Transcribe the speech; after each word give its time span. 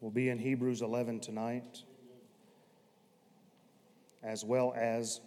We'll 0.00 0.12
be 0.12 0.28
in 0.28 0.38
Hebrews 0.38 0.80
11 0.80 1.18
tonight, 1.18 1.82
as 4.22 4.44
well 4.44 4.72
as 4.76 5.20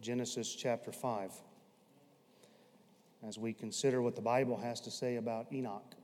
Genesis 0.00 0.54
chapter 0.54 0.92
5, 0.92 1.32
as 3.26 3.38
we 3.38 3.52
consider 3.52 4.00
what 4.00 4.14
the 4.14 4.22
Bible 4.22 4.56
has 4.56 4.80
to 4.82 4.92
say 4.92 5.16
about 5.16 5.52
Enoch. 5.52 5.96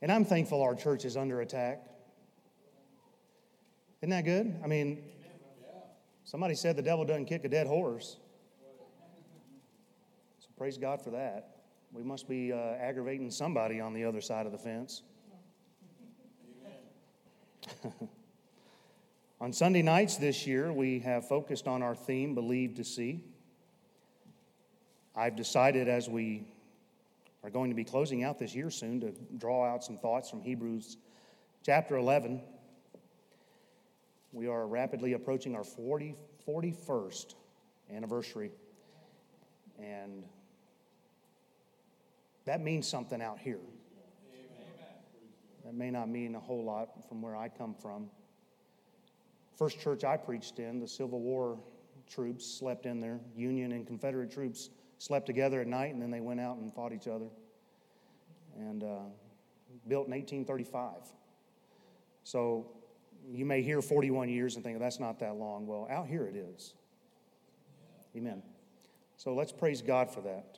And 0.00 0.10
I'm 0.10 0.24
thankful 0.24 0.62
our 0.62 0.74
church 0.74 1.04
is 1.04 1.18
under 1.18 1.42
attack. 1.42 1.82
Isn't 4.00 4.10
that 4.10 4.24
good? 4.24 4.58
I 4.64 4.68
mean, 4.68 5.02
somebody 6.24 6.54
said 6.54 6.76
the 6.76 6.82
devil 6.82 7.04
doesn't 7.04 7.26
kick 7.26 7.44
a 7.44 7.48
dead 7.50 7.66
horse. 7.66 8.16
So 10.38 10.48
praise 10.56 10.78
God 10.78 11.02
for 11.02 11.10
that. 11.10 11.57
We 11.92 12.02
must 12.02 12.28
be 12.28 12.52
uh, 12.52 12.56
aggravating 12.56 13.30
somebody 13.30 13.80
on 13.80 13.94
the 13.94 14.04
other 14.04 14.20
side 14.20 14.44
of 14.46 14.52
the 14.52 14.58
fence. 14.58 15.02
on 19.40 19.52
Sunday 19.52 19.82
nights 19.82 20.16
this 20.16 20.46
year, 20.46 20.72
we 20.72 20.98
have 21.00 21.26
focused 21.26 21.66
on 21.66 21.82
our 21.82 21.94
theme, 21.94 22.34
Believe 22.34 22.74
to 22.76 22.84
See. 22.84 23.24
I've 25.16 25.34
decided 25.34 25.88
as 25.88 26.08
we 26.08 26.46
are 27.42 27.50
going 27.50 27.70
to 27.70 27.76
be 27.76 27.84
closing 27.84 28.22
out 28.22 28.38
this 28.38 28.54
year 28.54 28.70
soon 28.70 29.00
to 29.00 29.12
draw 29.38 29.64
out 29.66 29.82
some 29.82 29.96
thoughts 29.96 30.28
from 30.28 30.42
Hebrews 30.42 30.98
chapter 31.64 31.96
11. 31.96 32.42
We 34.32 34.46
are 34.46 34.66
rapidly 34.66 35.14
approaching 35.14 35.56
our 35.56 35.64
40, 35.64 36.14
41st 36.46 37.34
anniversary. 37.90 38.50
And 39.82 40.24
that 42.48 42.62
means 42.62 42.88
something 42.88 43.20
out 43.20 43.38
here. 43.38 43.60
That 45.64 45.74
may 45.74 45.90
not 45.90 46.08
mean 46.08 46.34
a 46.34 46.40
whole 46.40 46.64
lot 46.64 47.06
from 47.06 47.20
where 47.20 47.36
I 47.36 47.50
come 47.50 47.74
from. 47.74 48.08
First 49.58 49.78
church 49.80 50.02
I 50.02 50.16
preached 50.16 50.58
in, 50.58 50.80
the 50.80 50.88
Civil 50.88 51.20
War 51.20 51.58
troops 52.08 52.46
slept 52.46 52.86
in 52.86 53.00
there. 53.00 53.20
Union 53.36 53.72
and 53.72 53.86
Confederate 53.86 54.30
troops 54.30 54.70
slept 54.96 55.26
together 55.26 55.60
at 55.60 55.66
night, 55.66 55.92
and 55.92 56.00
then 56.00 56.10
they 56.10 56.20
went 56.20 56.40
out 56.40 56.56
and 56.56 56.72
fought 56.72 56.94
each 56.94 57.06
other. 57.06 57.26
And 58.56 58.82
uh, 58.82 59.00
built 59.86 60.06
in 60.06 60.12
1835. 60.12 60.92
So 62.24 62.66
you 63.30 63.44
may 63.44 63.60
hear 63.60 63.82
41 63.82 64.30
years 64.30 64.56
and 64.56 64.64
think 64.64 64.78
that's 64.78 64.98
not 64.98 65.18
that 65.20 65.36
long. 65.36 65.66
Well, 65.66 65.86
out 65.90 66.06
here 66.06 66.26
it 66.26 66.34
is. 66.34 66.72
Amen. 68.16 68.42
So 69.16 69.34
let's 69.34 69.52
praise 69.52 69.82
God 69.82 70.10
for 70.10 70.22
that. 70.22 70.57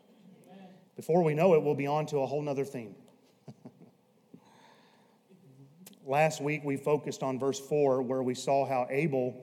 Before 1.01 1.25
we 1.25 1.33
know 1.33 1.55
it, 1.55 1.63
we'll 1.63 1.75
be 1.75 1.87
on 1.87 2.05
to 2.09 2.19
a 2.19 2.27
whole 2.27 2.43
nother 2.43 2.67
theme. 2.67 2.95
Last 6.05 6.43
week, 6.43 6.61
we 6.63 6.77
focused 6.77 7.23
on 7.23 7.39
verse 7.39 7.59
4, 7.59 8.03
where 8.03 8.23
we 8.23 8.35
saw 8.35 8.67
how 8.67 8.87
Abel 8.91 9.43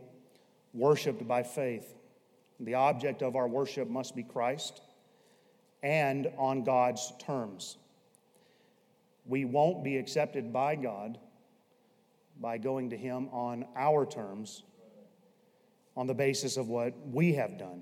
worshiped 0.75 1.28
by 1.28 1.41
faith. 1.41 1.95
The 2.59 2.75
object 2.75 3.23
of 3.23 3.35
our 3.35 3.47
worship 3.47 3.89
must 3.89 4.16
be 4.16 4.22
Christ 4.22 4.83
and 5.81 6.31
on 6.38 6.63
God's 6.63 7.11
terms. 7.17 7.78
We 9.25 9.44
won't 9.44 9.83
be 9.83 9.97
accepted 9.97 10.53
by 10.53 10.75
God 10.75 11.17
by 12.39 12.59
going 12.59 12.91
to 12.91 12.97
Him 12.97 13.30
on 13.30 13.66
our 13.75 14.05
terms, 14.05 14.61
on 15.95 16.05
the 16.05 16.13
basis 16.13 16.55
of 16.55 16.67
what 16.67 16.94
we 17.08 17.33
have 17.33 17.58
done 17.58 17.81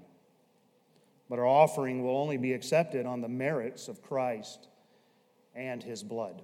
but 1.29 1.39
our 1.39 1.45
offering 1.45 2.03
will 2.03 2.17
only 2.17 2.37
be 2.37 2.53
accepted 2.53 3.05
on 3.05 3.21
the 3.21 3.29
merits 3.29 3.87
of 3.87 4.01
Christ 4.01 4.67
and 5.53 5.81
his 5.81 6.03
blood. 6.03 6.41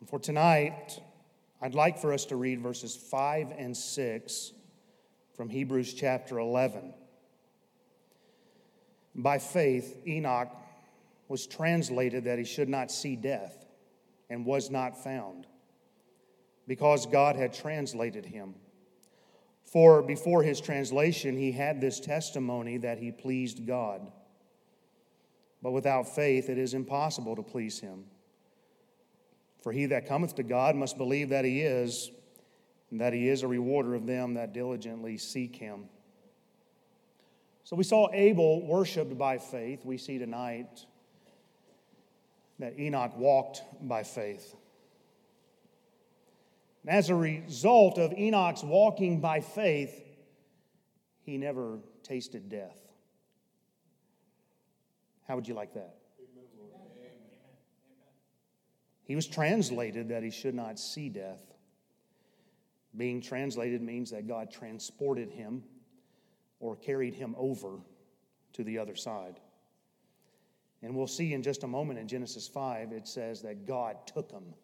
And 0.00 0.08
for 0.08 0.18
tonight, 0.18 1.00
I'd 1.60 1.74
like 1.74 1.98
for 1.98 2.12
us 2.12 2.24
to 2.26 2.36
read 2.36 2.60
verses 2.60 2.96
5 2.96 3.52
and 3.56 3.76
6 3.76 4.52
from 5.36 5.48
Hebrews 5.48 5.94
chapter 5.94 6.38
11. 6.38 6.94
By 9.14 9.38
faith, 9.38 9.96
Enoch 10.06 10.50
was 11.28 11.46
translated 11.46 12.24
that 12.24 12.38
he 12.38 12.44
should 12.44 12.68
not 12.68 12.90
see 12.90 13.14
death 13.14 13.66
and 14.28 14.46
was 14.46 14.70
not 14.70 15.02
found, 15.02 15.46
because 16.66 17.06
God 17.06 17.36
had 17.36 17.52
translated 17.52 18.24
him. 18.24 18.54
For 19.70 20.02
before 20.02 20.42
his 20.42 20.60
translation, 20.60 21.36
he 21.36 21.52
had 21.52 21.80
this 21.80 22.00
testimony 22.00 22.78
that 22.78 22.98
he 22.98 23.12
pleased 23.12 23.66
God. 23.66 24.10
But 25.62 25.70
without 25.70 26.12
faith, 26.12 26.48
it 26.48 26.58
is 26.58 26.74
impossible 26.74 27.36
to 27.36 27.42
please 27.42 27.78
him. 27.78 28.04
For 29.62 29.70
he 29.70 29.86
that 29.86 30.08
cometh 30.08 30.34
to 30.36 30.42
God 30.42 30.74
must 30.74 30.98
believe 30.98 31.28
that 31.28 31.44
he 31.44 31.60
is, 31.60 32.10
and 32.90 33.00
that 33.00 33.12
he 33.12 33.28
is 33.28 33.44
a 33.44 33.48
rewarder 33.48 33.94
of 33.94 34.06
them 34.06 34.34
that 34.34 34.52
diligently 34.52 35.16
seek 35.18 35.54
him. 35.54 35.84
So 37.62 37.76
we 37.76 37.84
saw 37.84 38.08
Abel 38.12 38.66
worshiped 38.66 39.16
by 39.16 39.38
faith. 39.38 39.84
We 39.84 39.98
see 39.98 40.18
tonight 40.18 40.84
that 42.58 42.76
Enoch 42.76 43.16
walked 43.16 43.62
by 43.82 44.02
faith. 44.02 44.56
And 46.82 46.90
as 46.90 47.10
a 47.10 47.14
result 47.14 47.98
of 47.98 48.12
Enoch's 48.12 48.64
walking 48.64 49.20
by 49.20 49.40
faith, 49.40 50.02
he 51.20 51.36
never 51.36 51.78
tasted 52.02 52.48
death. 52.48 52.78
How 55.28 55.36
would 55.36 55.46
you 55.46 55.54
like 55.54 55.74
that? 55.74 55.96
He 59.04 59.16
was 59.16 59.26
translated 59.26 60.08
that 60.10 60.22
he 60.22 60.30
should 60.30 60.54
not 60.54 60.78
see 60.78 61.08
death. 61.08 61.42
Being 62.96 63.20
translated 63.20 63.82
means 63.82 64.10
that 64.10 64.26
God 64.26 64.50
transported 64.50 65.30
him 65.30 65.62
or 66.60 66.76
carried 66.76 67.14
him 67.14 67.34
over 67.36 67.78
to 68.52 68.64
the 68.64 68.78
other 68.78 68.94
side. 68.94 69.40
And 70.82 70.94
we'll 70.94 71.06
see 71.06 71.34
in 71.34 71.42
just 71.42 71.62
a 71.62 71.66
moment 71.66 71.98
in 71.98 72.08
Genesis 72.08 72.48
5, 72.48 72.92
it 72.92 73.06
says 73.06 73.42
that 73.42 73.66
God 73.66 73.96
took 74.06 74.30
him. 74.30 74.54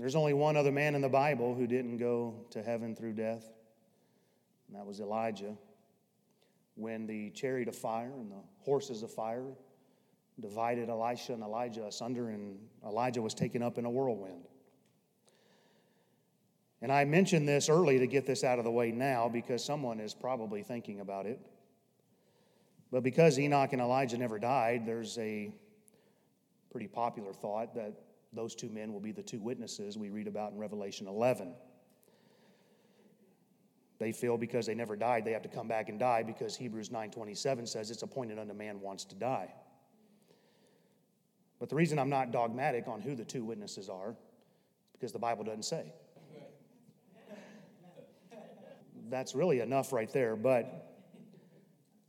There's 0.00 0.16
only 0.16 0.32
one 0.32 0.56
other 0.56 0.72
man 0.72 0.94
in 0.94 1.02
the 1.02 1.10
Bible 1.10 1.54
who 1.54 1.66
didn't 1.66 1.98
go 1.98 2.46
to 2.52 2.62
heaven 2.62 2.96
through 2.96 3.12
death, 3.12 3.44
and 4.66 4.74
that 4.74 4.86
was 4.86 4.98
Elijah. 4.98 5.54
When 6.74 7.06
the 7.06 7.28
chariot 7.32 7.68
of 7.68 7.76
fire 7.76 8.10
and 8.16 8.30
the 8.30 8.42
horses 8.60 9.02
of 9.02 9.12
fire 9.12 9.44
divided 10.40 10.88
Elisha 10.88 11.34
and 11.34 11.42
Elijah 11.42 11.86
asunder, 11.86 12.30
and 12.30 12.58
Elijah 12.82 13.20
was 13.20 13.34
taken 13.34 13.62
up 13.62 13.76
in 13.76 13.84
a 13.84 13.90
whirlwind. 13.90 14.48
And 16.80 16.90
I 16.90 17.04
mentioned 17.04 17.46
this 17.46 17.68
early 17.68 17.98
to 17.98 18.06
get 18.06 18.24
this 18.24 18.42
out 18.42 18.58
of 18.58 18.64
the 18.64 18.70
way 18.70 18.92
now 18.92 19.28
because 19.28 19.62
someone 19.62 20.00
is 20.00 20.14
probably 20.14 20.62
thinking 20.62 21.00
about 21.00 21.26
it. 21.26 21.38
But 22.90 23.02
because 23.02 23.38
Enoch 23.38 23.74
and 23.74 23.82
Elijah 23.82 24.16
never 24.16 24.38
died, 24.38 24.86
there's 24.86 25.18
a 25.18 25.52
pretty 26.70 26.88
popular 26.88 27.34
thought 27.34 27.74
that 27.74 27.92
those 28.32 28.54
two 28.54 28.68
men 28.68 28.92
will 28.92 29.00
be 29.00 29.12
the 29.12 29.22
two 29.22 29.40
witnesses 29.40 29.98
we 29.98 30.10
read 30.10 30.28
about 30.28 30.52
in 30.52 30.58
Revelation 30.58 31.06
11. 31.06 31.52
They 33.98 34.12
feel 34.12 34.38
because 34.38 34.66
they 34.66 34.74
never 34.74 34.96
died, 34.96 35.24
they 35.24 35.32
have 35.32 35.42
to 35.42 35.48
come 35.48 35.68
back 35.68 35.88
and 35.88 35.98
die 35.98 36.22
because 36.22 36.56
Hebrews 36.56 36.88
9:27 36.88 37.68
says 37.68 37.90
it's 37.90 38.02
appointed 38.02 38.38
unto 38.38 38.54
man 38.54 38.80
wants 38.80 39.04
to 39.06 39.14
die. 39.14 39.52
But 41.58 41.68
the 41.68 41.76
reason 41.76 41.98
I'm 41.98 42.08
not 42.08 42.30
dogmatic 42.30 42.88
on 42.88 43.02
who 43.02 43.14
the 43.14 43.24
two 43.24 43.44
witnesses 43.44 43.90
are 43.90 44.16
because 44.92 45.12
the 45.12 45.18
Bible 45.18 45.44
doesn't 45.44 45.64
say. 45.64 45.92
That's 49.10 49.34
really 49.34 49.60
enough 49.60 49.92
right 49.92 50.10
there, 50.10 50.36
but 50.36 50.90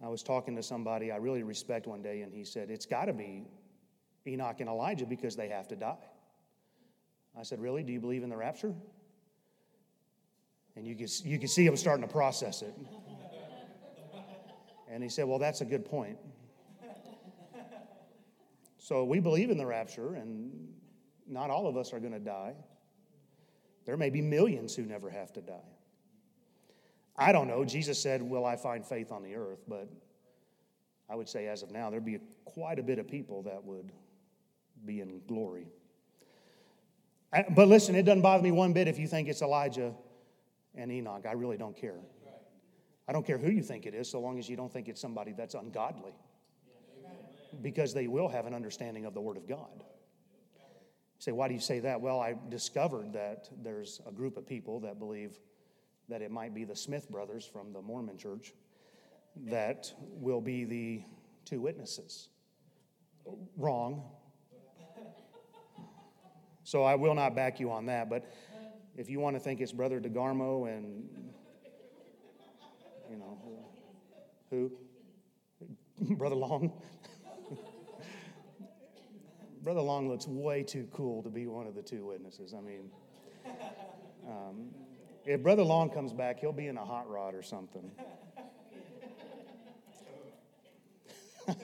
I 0.04 0.08
was 0.08 0.24
talking 0.24 0.56
to 0.56 0.64
somebody 0.64 1.12
I 1.12 1.18
really 1.18 1.44
respect 1.44 1.88
one 1.88 2.02
day, 2.02 2.22
and 2.22 2.34
he 2.34 2.44
said, 2.44 2.70
It's 2.70 2.86
got 2.86 3.06
to 3.06 3.14
be 3.14 3.44
Enoch 4.26 4.60
and 4.60 4.70
Elijah 4.70 5.06
because 5.06 5.36
they 5.36 5.50
have 5.50 5.68
to 5.70 5.76
die. 5.76 6.11
I 7.38 7.44
said, 7.44 7.60
Really? 7.60 7.84
Do 7.84 7.92
you 7.92 8.00
believe 8.00 8.24
in 8.24 8.30
the 8.30 8.38
rapture? 8.38 8.74
And 10.76 10.88
you 10.88 10.96
could, 10.96 11.10
you 11.26 11.38
could 11.38 11.50
see 11.50 11.66
him 11.66 11.76
starting 11.76 12.06
to 12.06 12.12
process 12.12 12.62
it. 12.62 12.74
And 14.90 15.02
he 15.02 15.10
said, 15.10 15.26
Well, 15.26 15.40
that's 15.40 15.62
a 15.62 15.66
good 15.66 15.86
point. 15.86 16.18
So 18.78 19.04
we 19.06 19.20
believe 19.20 19.52
in 19.52 19.58
the 19.58 19.66
rapture, 19.66 20.16
and 20.16 20.52
not 21.28 21.50
all 21.50 21.68
of 21.68 21.78
us 21.78 21.94
are 21.94 22.00
going 22.00 22.12
to 22.14 22.20
die. 22.20 22.56
There 23.86 23.96
may 23.96 24.10
be 24.10 24.22
millions 24.22 24.76
who 24.76 24.84
never 24.84 25.10
have 25.10 25.32
to 25.34 25.42
die. 25.42 25.54
I 27.16 27.32
don't 27.32 27.48
know. 27.48 27.64
Jesus 27.64 28.02
said, 28.02 28.22
Will 28.22 28.46
I 28.46 28.56
find 28.56 28.86
faith 28.86 29.12
on 29.12 29.24
the 29.24 29.36
earth? 29.36 29.64
But 29.68 29.88
I 31.10 31.16
would 31.16 31.30
say, 31.30 31.48
as 31.48 31.64
of 31.64 31.72
now, 31.72 31.90
there'd 31.90 32.04
be 32.04 32.20
quite 32.44 32.80
a 32.80 32.84
bit 32.84 33.00
of 33.00 33.08
people 33.08 33.44
that 33.44 33.64
would 33.64 33.92
be 34.86 35.00
in 35.00 35.22
glory. 35.28 35.68
But 37.32 37.68
listen, 37.68 37.96
it 37.96 38.04
doesn't 38.04 38.22
bother 38.22 38.44
me 38.44 38.52
one 38.52 38.74
bit 38.74 38.88
if 38.88 39.00
you 39.00 39.08
think 39.08 39.30
it's 39.30 39.42
Elijah 39.42 39.94
and 40.76 40.92
Enoch. 40.92 41.26
I 41.28 41.32
really 41.34 41.58
don't 41.58 41.76
care. 41.76 42.00
I 43.08 43.14
don't 43.14 43.26
care 43.26 43.38
who 43.38 43.50
you 43.50 43.64
think 43.64 43.86
it 43.86 43.94
is, 43.94 44.10
so 44.10 44.20
long 44.20 44.38
as 44.38 44.50
you 44.50 44.56
don't 44.56 44.72
think 44.72 44.88
it's 44.88 45.02
somebody 45.02 45.34
that's 45.34 45.54
ungodly. 45.54 46.14
Because 47.62 47.94
they 47.94 48.08
will 48.08 48.28
have 48.30 48.46
an 48.46 48.54
understanding 48.54 49.06
of 49.06 49.14
the 49.14 49.22
Word 49.22 49.38
of 49.38 49.48
God. 49.48 49.84
say, 51.20 51.32
why 51.32 51.48
do 51.48 51.54
you 51.54 51.60
say 51.60 51.80
that? 51.80 52.00
Well, 52.00 52.20
I 52.20 52.36
discovered 52.50 53.14
that 53.14 53.50
there's 53.62 54.02
a 54.08 54.12
group 54.12 54.38
of 54.38 54.48
people 54.48 54.80
that 54.82 55.00
believe 55.00 55.40
that 56.10 56.22
it 56.22 56.32
might 56.32 56.54
be 56.54 56.64
the 56.64 56.76
Smith 56.76 57.10
brothers 57.10 57.46
from 57.46 57.74
the 57.74 57.82
Mormon 57.82 58.18
church 58.18 58.54
that 59.48 59.92
will 59.98 60.42
be 60.42 60.66
the 60.66 61.04
two 61.46 61.62
witnesses. 61.62 62.30
Wrong. 63.58 64.04
So 66.72 66.84
I 66.84 66.96
will 66.96 67.14
not 67.14 67.36
back 67.36 67.60
you 67.60 67.70
on 67.70 67.86
that, 67.88 68.10
but 68.10 68.32
if 68.96 69.10
you 69.10 69.20
want 69.20 69.36
to 69.36 69.42
think 69.42 69.60
it's 69.60 69.74
Brother 69.74 70.00
DeGarmo 70.00 70.74
and, 70.74 71.04
you 73.10 73.18
know, 73.18 73.38
who? 74.50 74.72
Brother 76.16 76.36
Long? 76.36 76.72
Brother 79.64 79.82
Long 79.82 80.08
looks 80.08 80.28
way 80.28 80.64
too 80.64 80.88
cool 80.94 81.22
to 81.24 81.30
be 81.30 81.46
one 81.46 81.68
of 81.68 81.76
the 81.76 81.82
two 81.82 82.06
witnesses. 82.06 82.54
I 82.58 82.62
mean, 82.62 82.90
um, 84.26 84.70
if 85.26 85.44
Brother 85.44 85.64
Long 85.64 85.90
comes 85.90 86.14
back, 86.14 86.40
he'll 86.40 86.54
be 86.54 86.68
in 86.68 86.78
a 86.78 86.86
hot 86.86 87.10
rod 87.10 87.36
or 87.36 87.44
something. 87.44 87.92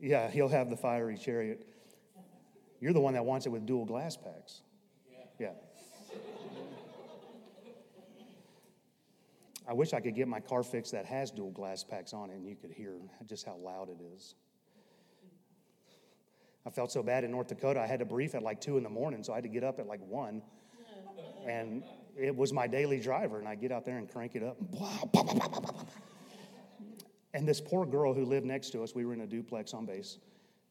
yeah, 0.00 0.30
he'll 0.30 0.48
have 0.48 0.70
the 0.70 0.78
fiery 0.78 1.18
chariot. 1.18 1.66
You're 2.80 2.92
the 2.92 3.00
one 3.00 3.14
that 3.14 3.24
wants 3.24 3.46
it 3.46 3.50
with 3.50 3.66
dual 3.66 3.84
glass 3.84 4.16
packs. 4.16 4.62
Yeah. 5.38 5.50
I 9.68 9.74
wish 9.74 9.92
I 9.92 10.00
could 10.00 10.14
get 10.14 10.28
my 10.28 10.40
car 10.40 10.62
fixed 10.62 10.92
that 10.92 11.04
has 11.04 11.30
dual 11.30 11.50
glass 11.50 11.84
packs 11.84 12.14
on 12.14 12.30
it 12.30 12.36
and 12.36 12.46
you 12.46 12.56
could 12.56 12.70
hear 12.70 12.94
just 13.26 13.44
how 13.44 13.56
loud 13.56 13.90
it 13.90 13.98
is. 14.16 14.34
I 16.66 16.70
felt 16.70 16.90
so 16.90 17.02
bad 17.02 17.24
in 17.24 17.30
North 17.30 17.48
Dakota. 17.48 17.80
I 17.80 17.86
had 17.86 17.98
to 18.00 18.04
brief 18.04 18.34
at 18.34 18.42
like 18.42 18.60
two 18.60 18.76
in 18.76 18.82
the 18.82 18.90
morning, 18.90 19.22
so 19.22 19.32
I 19.32 19.36
had 19.36 19.44
to 19.44 19.48
get 19.48 19.64
up 19.64 19.78
at 19.78 19.86
like 19.86 20.00
one. 20.06 20.42
And 21.46 21.82
it 22.16 22.34
was 22.34 22.52
my 22.52 22.66
daily 22.66 23.00
driver, 23.00 23.38
and 23.38 23.48
I 23.48 23.54
get 23.54 23.72
out 23.72 23.86
there 23.86 23.96
and 23.96 24.10
crank 24.10 24.34
it 24.34 24.42
up. 24.42 24.56
And 27.32 27.46
this 27.46 27.60
poor 27.60 27.86
girl 27.86 28.12
who 28.12 28.24
lived 28.24 28.44
next 28.44 28.70
to 28.70 28.82
us, 28.82 28.94
we 28.94 29.04
were 29.04 29.12
in 29.12 29.20
a 29.20 29.26
duplex 29.26 29.72
on 29.72 29.86
base, 29.86 30.18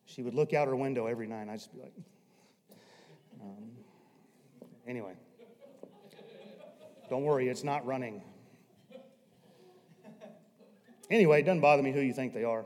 she 0.07 0.23
would 0.23 0.33
look 0.33 0.53
out 0.53 0.67
her 0.67 0.75
window 0.75 1.05
every 1.05 1.27
night, 1.27 1.41
and 1.41 1.51
I'd 1.51 1.59
just 1.59 1.73
be 1.73 1.81
like, 1.81 1.93
um, 3.41 3.69
anyway. 4.87 5.13
Don't 7.09 7.23
worry, 7.23 7.47
it's 7.47 7.63
not 7.63 7.85
running. 7.85 8.21
Anyway, 11.09 11.39
it 11.39 11.43
doesn't 11.43 11.61
bother 11.61 11.83
me 11.83 11.91
who 11.91 12.01
you 12.01 12.13
think 12.13 12.33
they 12.33 12.43
are. 12.43 12.65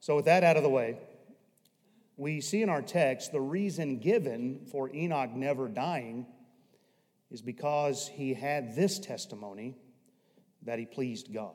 So, 0.00 0.16
with 0.16 0.24
that 0.24 0.42
out 0.42 0.56
of 0.56 0.62
the 0.62 0.68
way, 0.68 0.98
we 2.16 2.40
see 2.40 2.62
in 2.62 2.68
our 2.68 2.82
text 2.82 3.30
the 3.30 3.40
reason 3.40 3.98
given 3.98 4.66
for 4.72 4.92
Enoch 4.92 5.30
never 5.34 5.68
dying 5.68 6.26
is 7.30 7.42
because 7.42 8.08
he 8.08 8.34
had 8.34 8.74
this 8.74 8.98
testimony 8.98 9.76
that 10.62 10.78
he 10.78 10.86
pleased 10.86 11.32
God. 11.32 11.54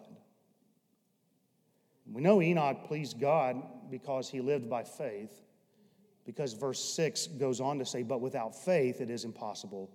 We 2.13 2.21
know 2.21 2.41
Enoch 2.41 2.85
pleased 2.85 3.19
God 3.19 3.61
because 3.89 4.29
he 4.29 4.39
lived 4.39 4.69
by 4.69 4.83
faith, 4.83 5.41
because 6.25 6.53
verse 6.53 6.83
6 6.93 7.27
goes 7.27 7.59
on 7.59 7.79
to 7.79 7.85
say, 7.85 8.03
But 8.03 8.21
without 8.21 8.55
faith 8.55 9.01
it 9.01 9.09
is 9.09 9.25
impossible 9.25 9.91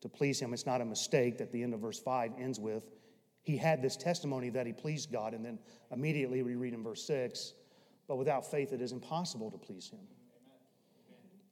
to 0.00 0.08
please 0.08 0.40
him. 0.40 0.52
It's 0.52 0.66
not 0.66 0.80
a 0.80 0.84
mistake 0.84 1.38
that 1.38 1.52
the 1.52 1.62
end 1.62 1.74
of 1.74 1.80
verse 1.80 1.98
5 1.98 2.32
ends 2.40 2.58
with. 2.58 2.90
He 3.42 3.56
had 3.56 3.82
this 3.82 3.96
testimony 3.96 4.48
that 4.50 4.66
he 4.66 4.72
pleased 4.72 5.12
God, 5.12 5.34
and 5.34 5.44
then 5.44 5.58
immediately 5.92 6.42
we 6.42 6.54
read 6.56 6.74
in 6.74 6.82
verse 6.82 7.06
6 7.06 7.54
but 8.08 8.16
without 8.16 8.50
faith, 8.50 8.72
it 8.72 8.80
is 8.80 8.92
impossible 8.92 9.50
to 9.50 9.58
please 9.58 9.90
Him. 9.90 10.00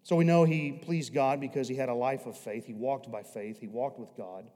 So 0.03 0.17
we 0.17 0.25
know 0.25 0.45
he 0.45 0.73
pleased 0.73 1.13
God 1.13 1.41
because 1.41 1.69
he 1.69 1.75
had 1.75 1.89
a 1.89 1.95
life 1.95 2.27
of 2.27 2.37
faith. 2.37 2.65
He 2.65 2.73
walked 2.73 3.11
by 3.11 3.23
faith, 3.23 3.61
he 3.61 3.69
walked 3.69 4.01
with 4.01 4.17
God. 4.17 4.49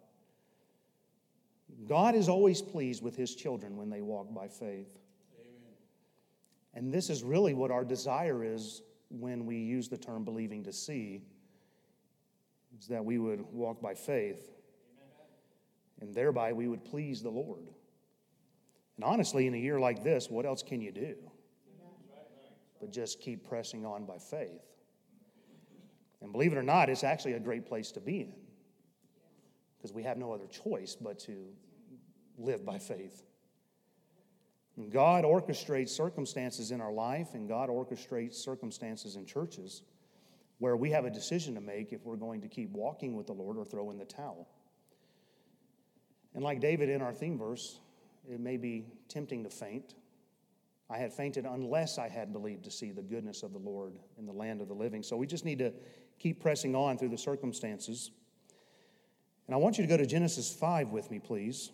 God 1.86 2.14
is 2.14 2.28
always 2.28 2.62
pleased 2.62 3.02
with 3.02 3.16
his 3.16 3.34
children 3.34 3.76
when 3.76 3.90
they 3.90 4.00
walk 4.00 4.32
by 4.34 4.48
faith. 4.48 4.98
And 6.74 6.92
this 6.92 7.10
is 7.10 7.22
really 7.22 7.54
what 7.54 7.70
our 7.70 7.84
desire 7.84 8.44
is 8.44 8.82
when 9.10 9.44
we 9.44 9.56
use 9.56 9.88
the 9.88 9.96
term 9.96 10.24
believing 10.24 10.64
to 10.64 10.72
see, 10.72 11.22
is 12.78 12.86
that 12.86 13.04
we 13.04 13.18
would 13.18 13.40
walk 13.52 13.82
by 13.82 13.94
faith, 13.94 14.50
and 16.00 16.14
thereby 16.14 16.52
we 16.52 16.68
would 16.68 16.84
please 16.84 17.22
the 17.22 17.30
Lord. 17.30 17.66
And 18.96 19.04
honestly, 19.04 19.46
in 19.46 19.54
a 19.54 19.58
year 19.58 19.80
like 19.80 20.04
this, 20.04 20.30
what 20.30 20.46
else 20.46 20.62
can 20.62 20.80
you 20.80 20.92
do? 20.92 21.16
but 22.80 22.90
just 22.90 23.20
keep 23.20 23.46
pressing 23.46 23.84
on 23.84 24.06
by 24.06 24.18
faith. 24.18 24.62
And 26.22 26.32
believe 26.32 26.52
it 26.52 26.58
or 26.58 26.62
not, 26.62 26.88
it's 26.88 27.04
actually 27.04 27.34
a 27.34 27.40
great 27.40 27.66
place 27.66 27.92
to 27.92 28.00
be 28.00 28.22
in 28.22 28.32
because 29.76 29.92
we 29.92 30.02
have 30.02 30.18
no 30.18 30.32
other 30.32 30.46
choice 30.46 30.96
but 31.00 31.18
to 31.20 31.46
live 32.38 32.64
by 32.64 32.78
faith. 32.78 33.22
God 34.90 35.24
orchestrates 35.24 35.90
circumstances 35.90 36.70
in 36.70 36.80
our 36.80 36.92
life, 36.92 37.34
and 37.34 37.48
God 37.48 37.68
orchestrates 37.68 38.34
circumstances 38.34 39.16
in 39.16 39.26
churches 39.26 39.82
where 40.58 40.76
we 40.76 40.90
have 40.90 41.04
a 41.04 41.10
decision 41.10 41.54
to 41.54 41.60
make 41.60 41.92
if 41.92 42.04
we're 42.04 42.16
going 42.16 42.40
to 42.42 42.48
keep 42.48 42.70
walking 42.70 43.16
with 43.16 43.26
the 43.26 43.32
Lord 43.32 43.56
or 43.56 43.64
throw 43.64 43.90
in 43.90 43.98
the 43.98 44.04
towel. 44.04 44.48
And 46.34 46.44
like 46.44 46.60
David 46.60 46.88
in 46.88 47.02
our 47.02 47.12
theme 47.12 47.38
verse, 47.38 47.80
it 48.30 48.40
may 48.40 48.56
be 48.56 48.86
tempting 49.08 49.42
to 49.44 49.50
faint, 49.50 49.94
I 50.90 50.98
had 50.98 51.12
fainted 51.12 51.46
unless 51.46 51.98
I 51.98 52.08
had 52.08 52.32
believed 52.32 52.64
to 52.64 52.70
see 52.70 52.90
the 52.90 53.02
goodness 53.02 53.44
of 53.44 53.52
the 53.52 53.58
Lord 53.58 53.96
in 54.18 54.26
the 54.26 54.32
land 54.32 54.60
of 54.60 54.66
the 54.66 54.74
living. 54.74 55.04
So 55.04 55.16
we 55.16 55.26
just 55.26 55.44
need 55.44 55.60
to 55.60 55.72
keep 56.18 56.40
pressing 56.40 56.74
on 56.74 56.98
through 56.98 57.10
the 57.10 57.18
circumstances. 57.18 58.10
And 59.46 59.54
I 59.54 59.58
want 59.58 59.78
you 59.78 59.84
to 59.84 59.88
go 59.88 59.96
to 59.96 60.04
Genesis 60.04 60.52
5 60.52 60.88
with 60.88 61.08
me, 61.10 61.20
please. 61.20 61.70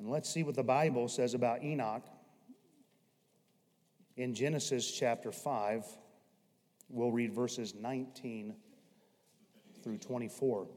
And 0.00 0.08
let's 0.08 0.30
see 0.30 0.42
what 0.42 0.54
the 0.54 0.62
Bible 0.62 1.08
says 1.08 1.34
about 1.34 1.62
Enoch. 1.62 2.02
In 4.16 4.32
Genesis 4.32 4.90
chapter 4.90 5.30
5, 5.30 5.84
we'll 6.88 7.12
read 7.12 7.34
verses 7.34 7.74
19 7.74 8.54
through 9.84 9.98
24. 9.98 10.68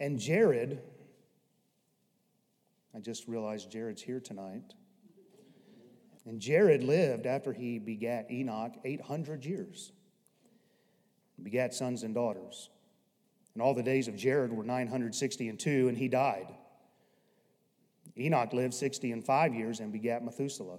And 0.00 0.18
Jared, 0.18 0.80
I 2.96 3.00
just 3.00 3.28
realized 3.28 3.70
Jared's 3.70 4.00
here 4.00 4.20
tonight. 4.20 4.72
And 6.24 6.40
Jared 6.40 6.82
lived 6.82 7.26
after 7.26 7.52
he 7.52 7.78
begat 7.78 8.30
Enoch 8.30 8.72
800 8.82 9.44
years, 9.44 9.92
begat 11.42 11.74
sons 11.74 12.02
and 12.02 12.14
daughters. 12.14 12.70
And 13.52 13.62
all 13.62 13.74
the 13.74 13.82
days 13.82 14.08
of 14.08 14.16
Jared 14.16 14.54
were 14.54 14.64
960 14.64 15.48
and 15.50 15.60
two, 15.60 15.88
and 15.88 15.98
he 15.98 16.08
died. 16.08 16.54
Enoch 18.18 18.52
lived 18.52 18.74
60 18.74 19.12
and 19.12 19.24
five 19.24 19.54
years 19.54 19.80
and 19.80 19.92
begat 19.92 20.24
Methuselah. 20.24 20.78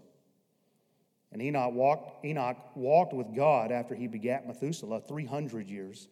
And 1.31 1.41
Enoch 1.41 1.73
walked, 1.73 2.25
Enoch 2.25 2.57
walked 2.75 3.13
with 3.13 3.35
God 3.35 3.71
after 3.71 3.95
he 3.95 4.07
begat 4.07 4.47
Methuselah 4.47 5.01
300 5.01 5.69
years 5.69 6.07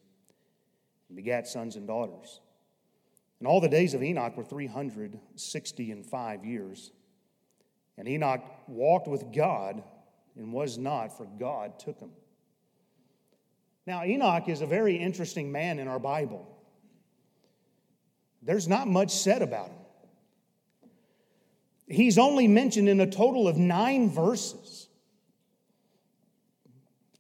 and 1.10 1.16
begat 1.16 1.48
sons 1.48 1.76
and 1.76 1.88
daughters. 1.88 2.40
And 3.40 3.48
all 3.48 3.62
the 3.62 3.70
days 3.70 3.94
of 3.94 4.04
Enoch 4.04 4.36
were 4.38 4.44
360 4.44 5.92
and 5.92 6.06
five 6.06 6.46
years. 6.46 6.92
And 7.98 8.08
Enoch 8.08 8.42
walked 8.68 9.08
with 9.08 9.32
God 9.34 9.84
and 10.36 10.54
was 10.54 10.78
not, 10.78 11.18
for 11.18 11.26
God 11.26 11.80
took 11.80 12.00
him. 12.00 12.12
Now, 13.86 14.04
Enoch 14.04 14.50
is 14.50 14.62
a 14.62 14.66
very 14.66 14.98
interesting 14.98 15.52
man 15.52 15.80
in 15.80 15.88
our 15.88 16.00
Bible. 16.00 16.48
There's 18.42 18.68
not 18.68 18.88
much 18.88 19.12
said 19.12 19.42
about 19.42 19.70
him. 19.70 19.80
He's 21.88 22.18
only 22.18 22.48
mentioned 22.48 22.90
in 22.90 23.00
a 23.00 23.10
total 23.10 23.48
of 23.48 23.58
nine 23.58 24.10
verses. 24.10 24.90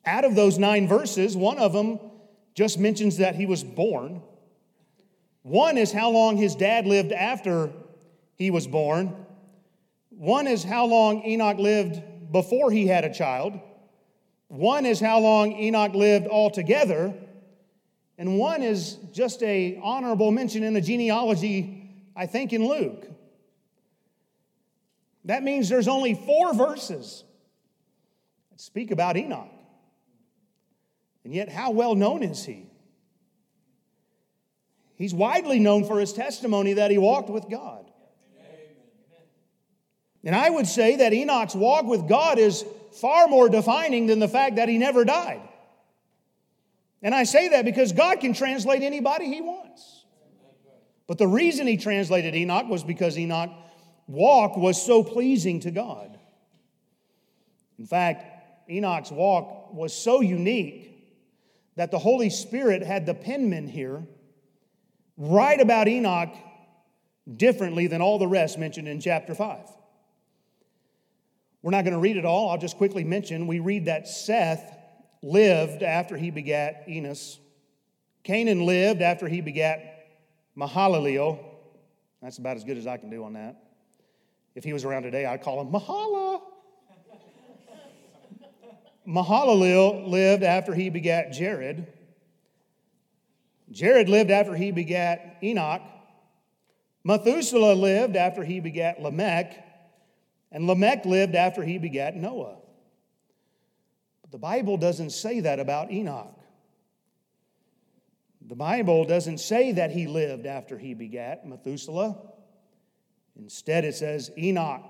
Out 0.05 0.25
of 0.25 0.35
those 0.35 0.57
nine 0.57 0.87
verses, 0.87 1.35
one 1.35 1.57
of 1.57 1.73
them 1.73 1.99
just 2.53 2.79
mentions 2.79 3.17
that 3.17 3.35
he 3.35 3.45
was 3.45 3.63
born. 3.63 4.21
One 5.43 5.77
is 5.77 5.91
how 5.91 6.09
long 6.09 6.37
his 6.37 6.55
dad 6.55 6.85
lived 6.85 7.11
after 7.11 7.71
he 8.35 8.51
was 8.51 8.67
born. 8.67 9.15
One 10.09 10.47
is 10.47 10.63
how 10.63 10.85
long 10.85 11.23
Enoch 11.23 11.57
lived 11.57 12.01
before 12.31 12.71
he 12.71 12.87
had 12.87 13.05
a 13.05 13.13
child. 13.13 13.59
One 14.49 14.85
is 14.85 14.99
how 14.99 15.19
long 15.19 15.53
Enoch 15.53 15.93
lived 15.93 16.27
altogether. 16.27 17.13
And 18.17 18.37
one 18.37 18.63
is 18.63 18.95
just 19.13 19.43
a 19.43 19.79
honorable 19.81 20.31
mention 20.31 20.63
in 20.63 20.73
the 20.73 20.81
genealogy, 20.81 21.91
I 22.15 22.25
think, 22.25 22.51
in 22.51 22.67
Luke. 22.67 23.07
That 25.27 25.43
means 25.43 25.67
there's 25.67 25.89
only 25.89 26.13
four 26.13 26.53
verses 26.53 27.25
that 28.49 28.61
speak 28.61 28.91
about 28.91 29.17
Enoch. 29.17 29.51
And 31.25 31.33
yet, 31.33 31.49
how 31.49 31.71
well 31.71 31.95
known 31.95 32.23
is 32.23 32.45
he? 32.45 32.65
He's 34.95 35.13
widely 35.13 35.59
known 35.59 35.83
for 35.83 35.99
his 35.99 36.13
testimony 36.13 36.73
that 36.73 36.91
he 36.91 36.97
walked 36.97 37.29
with 37.29 37.49
God. 37.49 37.85
And 40.23 40.33
I 40.35 40.49
would 40.49 40.65
say 40.65 40.95
that 40.97 41.13
Enoch's 41.13 41.55
walk 41.55 41.85
with 41.85 42.07
God 42.07 42.39
is 42.39 42.65
far 42.93 43.27
more 43.27 43.49
defining 43.49 44.07
than 44.07 44.19
the 44.19 44.27
fact 44.27 44.55
that 44.55 44.69
he 44.69 44.77
never 44.77 45.03
died. 45.03 45.41
And 47.01 47.13
I 47.13 47.25
say 47.25 47.49
that 47.49 47.65
because 47.65 47.91
God 47.91 48.21
can 48.21 48.33
translate 48.33 48.81
anybody 48.81 49.25
he 49.25 49.41
wants. 49.41 50.05
But 51.05 51.17
the 51.17 51.27
reason 51.27 51.67
he 51.67 51.77
translated 51.77 52.33
Enoch 52.33 52.67
was 52.67 52.83
because 52.83 53.17
Enoch's 53.17 53.66
walk 54.07 54.57
was 54.57 54.81
so 54.83 55.03
pleasing 55.03 55.59
to 55.61 55.71
God. 55.71 56.17
In 57.77 57.85
fact, 57.85 58.69
Enoch's 58.69 59.11
walk 59.11 59.73
was 59.73 59.93
so 59.93 60.21
unique 60.21 60.93
that 61.75 61.91
the 61.91 61.99
Holy 61.99 62.29
Spirit 62.29 62.81
had 62.81 63.05
the 63.05 63.13
penman 63.13 63.67
here 63.67 64.03
write 65.17 65.61
about 65.61 65.87
Enoch 65.87 66.35
differently 67.35 67.87
than 67.87 68.01
all 68.01 68.19
the 68.19 68.27
rest 68.27 68.57
mentioned 68.57 68.87
in 68.87 68.99
chapter 68.99 69.35
5. 69.35 69.59
We're 71.61 71.71
not 71.71 71.83
going 71.83 71.93
to 71.93 71.99
read 71.99 72.17
it 72.17 72.25
all. 72.25 72.49
I'll 72.49 72.57
just 72.57 72.77
quickly 72.77 73.03
mention 73.03 73.47
we 73.47 73.59
read 73.59 73.85
that 73.85 74.07
Seth 74.07 74.75
lived 75.21 75.83
after 75.83 76.15
he 76.15 76.31
begat 76.31 76.83
Enos. 76.87 77.39
Cainan 78.23 78.65
lived 78.65 79.01
after 79.01 79.27
he 79.27 79.41
begat 79.41 80.07
Mahalaleel. 80.57 81.43
That's 82.21 82.37
about 82.37 82.57
as 82.57 82.63
good 82.63 82.77
as 82.77 82.87
I 82.87 82.97
can 82.97 83.09
do 83.09 83.23
on 83.23 83.33
that. 83.33 83.66
If 84.57 84.63
he 84.63 84.73
was 84.73 84.85
around 84.85 85.03
today, 85.03 85.23
I'd 85.23 85.43
call 85.43 85.61
him 85.61 85.71
Mahala. 85.71 86.41
Mahalaleel 89.07 90.07
lived 90.07 90.41
after 90.41 90.73
he 90.73 90.89
begat 90.89 91.31
Jared. 91.31 91.85
Jared 93.69 94.09
lived 94.09 94.31
after 94.31 94.55
he 94.55 94.71
begat 94.71 95.37
Enoch. 95.43 95.83
Methuselah 97.03 97.75
lived 97.75 98.15
after 98.15 98.43
he 98.43 98.59
begat 98.59 98.99
Lamech. 98.99 99.63
And 100.51 100.65
Lamech 100.65 101.05
lived 101.05 101.35
after 101.35 101.61
he 101.61 101.77
begat 101.77 102.15
Noah. 102.15 102.57
But 104.23 104.31
the 104.31 104.39
Bible 104.39 104.77
doesn't 104.77 105.11
say 105.11 105.41
that 105.41 105.59
about 105.59 105.91
Enoch. 105.91 106.33
The 108.41 108.55
Bible 108.55 109.05
doesn't 109.05 109.37
say 109.37 109.73
that 109.73 109.91
he 109.91 110.07
lived 110.07 110.47
after 110.47 110.79
he 110.79 110.95
begat 110.95 111.45
Methuselah. 111.45 112.17
Instead, 113.37 113.85
it 113.85 113.95
says 113.95 114.31
Enoch 114.37 114.83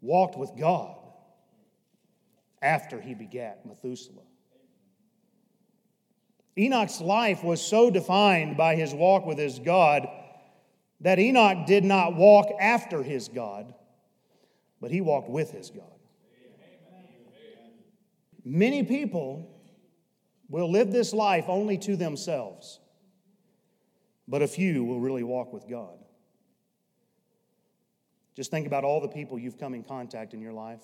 walked 0.00 0.36
with 0.38 0.56
God 0.56 0.96
after 2.60 3.00
he 3.00 3.14
begat 3.14 3.66
Methuselah. 3.66 4.22
Enoch's 6.56 7.00
life 7.00 7.42
was 7.42 7.60
so 7.60 7.90
defined 7.90 8.56
by 8.56 8.76
his 8.76 8.92
walk 8.92 9.26
with 9.26 9.38
his 9.38 9.58
God 9.58 10.06
that 11.00 11.18
Enoch 11.18 11.66
did 11.66 11.84
not 11.84 12.14
walk 12.14 12.46
after 12.60 13.02
his 13.02 13.28
God, 13.28 13.74
but 14.80 14.90
he 14.90 15.00
walked 15.00 15.28
with 15.28 15.50
his 15.50 15.70
God. 15.70 15.86
Many 18.44 18.82
people 18.82 19.48
will 20.48 20.70
live 20.70 20.92
this 20.92 21.12
life 21.12 21.46
only 21.48 21.78
to 21.78 21.96
themselves, 21.96 22.80
but 24.28 24.42
a 24.42 24.48
few 24.48 24.84
will 24.84 25.00
really 25.00 25.22
walk 25.22 25.52
with 25.52 25.68
God. 25.68 25.98
Just 28.34 28.50
think 28.50 28.66
about 28.66 28.84
all 28.84 29.00
the 29.00 29.08
people 29.08 29.38
you've 29.38 29.58
come 29.58 29.74
in 29.74 29.82
contact 29.82 30.34
in 30.34 30.40
your 30.40 30.52
life. 30.52 30.82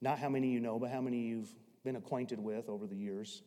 Not 0.00 0.18
how 0.18 0.28
many 0.28 0.50
you 0.50 0.60
know, 0.60 0.78
but 0.78 0.90
how 0.90 1.00
many 1.00 1.22
you've 1.22 1.52
been 1.84 1.96
acquainted 1.96 2.38
with 2.38 2.68
over 2.68 2.86
the 2.86 2.96
years. 2.96 3.42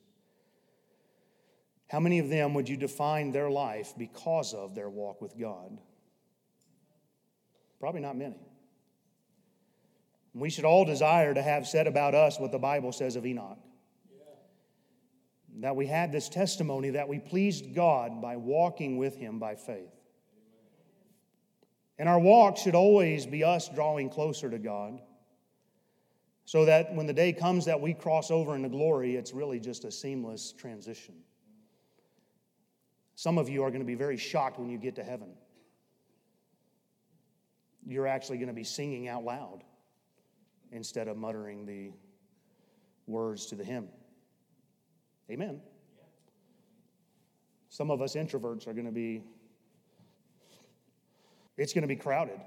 How 1.90 2.00
many 2.00 2.20
of 2.20 2.30
them 2.30 2.54
would 2.54 2.70
you 2.70 2.78
define 2.78 3.32
their 3.32 3.50
life 3.50 3.94
because 3.98 4.54
of 4.54 4.76
their 4.76 4.90
walk 4.90 5.22
with 5.22 5.38
God? 5.38 5.78
Probably 7.80 8.02
not 8.02 8.16
many. 8.16 8.36
We 10.34 10.50
should 10.50 10.66
all 10.66 10.86
desire 10.86 11.34
to 11.34 11.42
have 11.42 11.68
said 11.68 11.88
about 11.88 12.14
us 12.14 12.40
what 12.40 12.52
the 12.52 12.60
Bible 12.60 12.92
says 12.92 13.16
of 13.16 13.26
Enoch. 13.26 13.58
That 15.62 15.76
we 15.76 15.88
had 15.88 16.12
this 16.12 16.30
testimony 16.30 16.92
that 16.92 17.10
we 17.10 17.20
pleased 17.20 17.74
God 17.74 18.22
by 18.22 18.38
walking 18.38 18.98
with 18.98 19.16
Him 19.16 19.40
by 19.40 19.56
faith. 19.56 19.99
And 22.00 22.10
our 22.10 22.18
walk 22.18 22.58
should 22.58 22.76
always 22.76 23.26
be 23.26 23.44
us 23.44 23.70
drawing 23.70 24.10
closer 24.10 24.50
to 24.50 24.58
God 24.58 25.02
so 26.46 26.66
that 26.66 26.96
when 26.96 27.06
the 27.06 27.14
day 27.14 27.34
comes 27.34 27.66
that 27.66 27.80
we 27.80 27.94
cross 27.94 28.32
over 28.32 28.56
into 28.56 28.70
glory, 28.70 29.16
it's 29.16 29.34
really 29.34 29.60
just 29.60 29.86
a 29.86 29.92
seamless 29.92 30.52
transition. 30.54 31.14
Some 33.16 33.38
of 33.38 33.50
you 33.50 33.64
are 33.64 33.70
going 33.70 33.82
to 33.82 33.86
be 33.86 33.96
very 33.96 34.18
shocked 34.18 34.58
when 34.58 34.70
you 34.70 34.78
get 34.78 34.96
to 34.96 35.04
heaven. 35.04 35.34
You're 37.86 38.08
actually 38.08 38.38
going 38.38 38.48
to 38.48 38.54
be 38.54 38.64
singing 38.64 39.10
out 39.10 39.26
loud 39.26 39.64
instead 40.72 41.08
of 41.08 41.18
muttering 41.18 41.66
the 41.66 41.92
words 43.08 43.48
to 43.48 43.56
the 43.56 43.64
hymn. 43.64 43.90
Amen. 45.30 45.62
Some 47.68 47.92
of 47.92 48.02
us 48.02 48.16
introverts 48.16 48.68
are 48.68 48.74
going 48.74 48.86
to 48.86 48.92
be, 48.92 49.22
it's 51.60 51.74
going 51.74 51.82
to 51.82 51.88
be 51.88 51.96
crowded. 51.96 52.40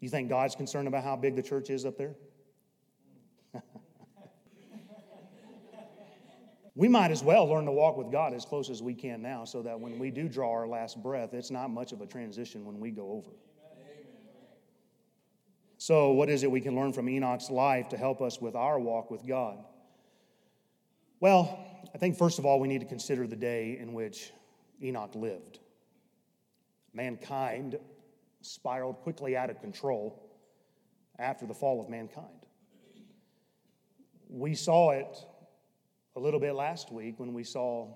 You 0.00 0.08
think 0.08 0.28
God's 0.28 0.54
concerned 0.54 0.86
about 0.86 1.02
how 1.02 1.16
big 1.16 1.34
the 1.34 1.42
church 1.42 1.70
is 1.70 1.84
up 1.84 1.98
there? 1.98 2.14
we 6.76 6.86
might 6.86 7.10
as 7.10 7.24
well 7.24 7.48
learn 7.48 7.64
to 7.64 7.72
walk 7.72 7.96
with 7.96 8.12
God 8.12 8.32
as 8.32 8.44
close 8.44 8.70
as 8.70 8.80
we 8.82 8.94
can 8.94 9.22
now 9.22 9.44
so 9.44 9.62
that 9.62 9.80
when 9.80 9.98
we 9.98 10.12
do 10.12 10.28
draw 10.28 10.52
our 10.52 10.68
last 10.68 11.02
breath, 11.02 11.34
it's 11.34 11.50
not 11.50 11.68
much 11.70 11.92
of 11.92 12.00
a 12.00 12.06
transition 12.06 12.64
when 12.64 12.78
we 12.78 12.92
go 12.92 13.10
over. 13.10 13.30
So, 15.78 16.12
what 16.12 16.30
is 16.30 16.42
it 16.42 16.50
we 16.50 16.60
can 16.60 16.74
learn 16.74 16.92
from 16.92 17.08
Enoch's 17.08 17.50
life 17.50 17.90
to 17.90 17.96
help 17.96 18.22
us 18.22 18.40
with 18.40 18.56
our 18.56 18.78
walk 18.78 19.10
with 19.10 19.26
God? 19.26 19.58
Well, 21.20 21.58
I 21.94 21.98
think 21.98 22.16
first 22.16 22.38
of 22.38 22.46
all, 22.46 22.60
we 22.60 22.68
need 22.68 22.80
to 22.80 22.86
consider 22.86 23.26
the 23.26 23.36
day 23.36 23.78
in 23.78 23.92
which 23.92 24.32
Enoch 24.82 25.14
lived. 25.14 25.60
Mankind 26.96 27.78
spiraled 28.40 28.96
quickly 29.02 29.36
out 29.36 29.50
of 29.50 29.60
control 29.60 30.30
after 31.18 31.44
the 31.44 31.52
fall 31.52 31.78
of 31.78 31.90
mankind. 31.90 32.46
We 34.30 34.54
saw 34.54 34.92
it 34.92 35.18
a 36.16 36.20
little 36.20 36.40
bit 36.40 36.54
last 36.54 36.90
week 36.90 37.20
when 37.20 37.34
we 37.34 37.44
saw 37.44 37.88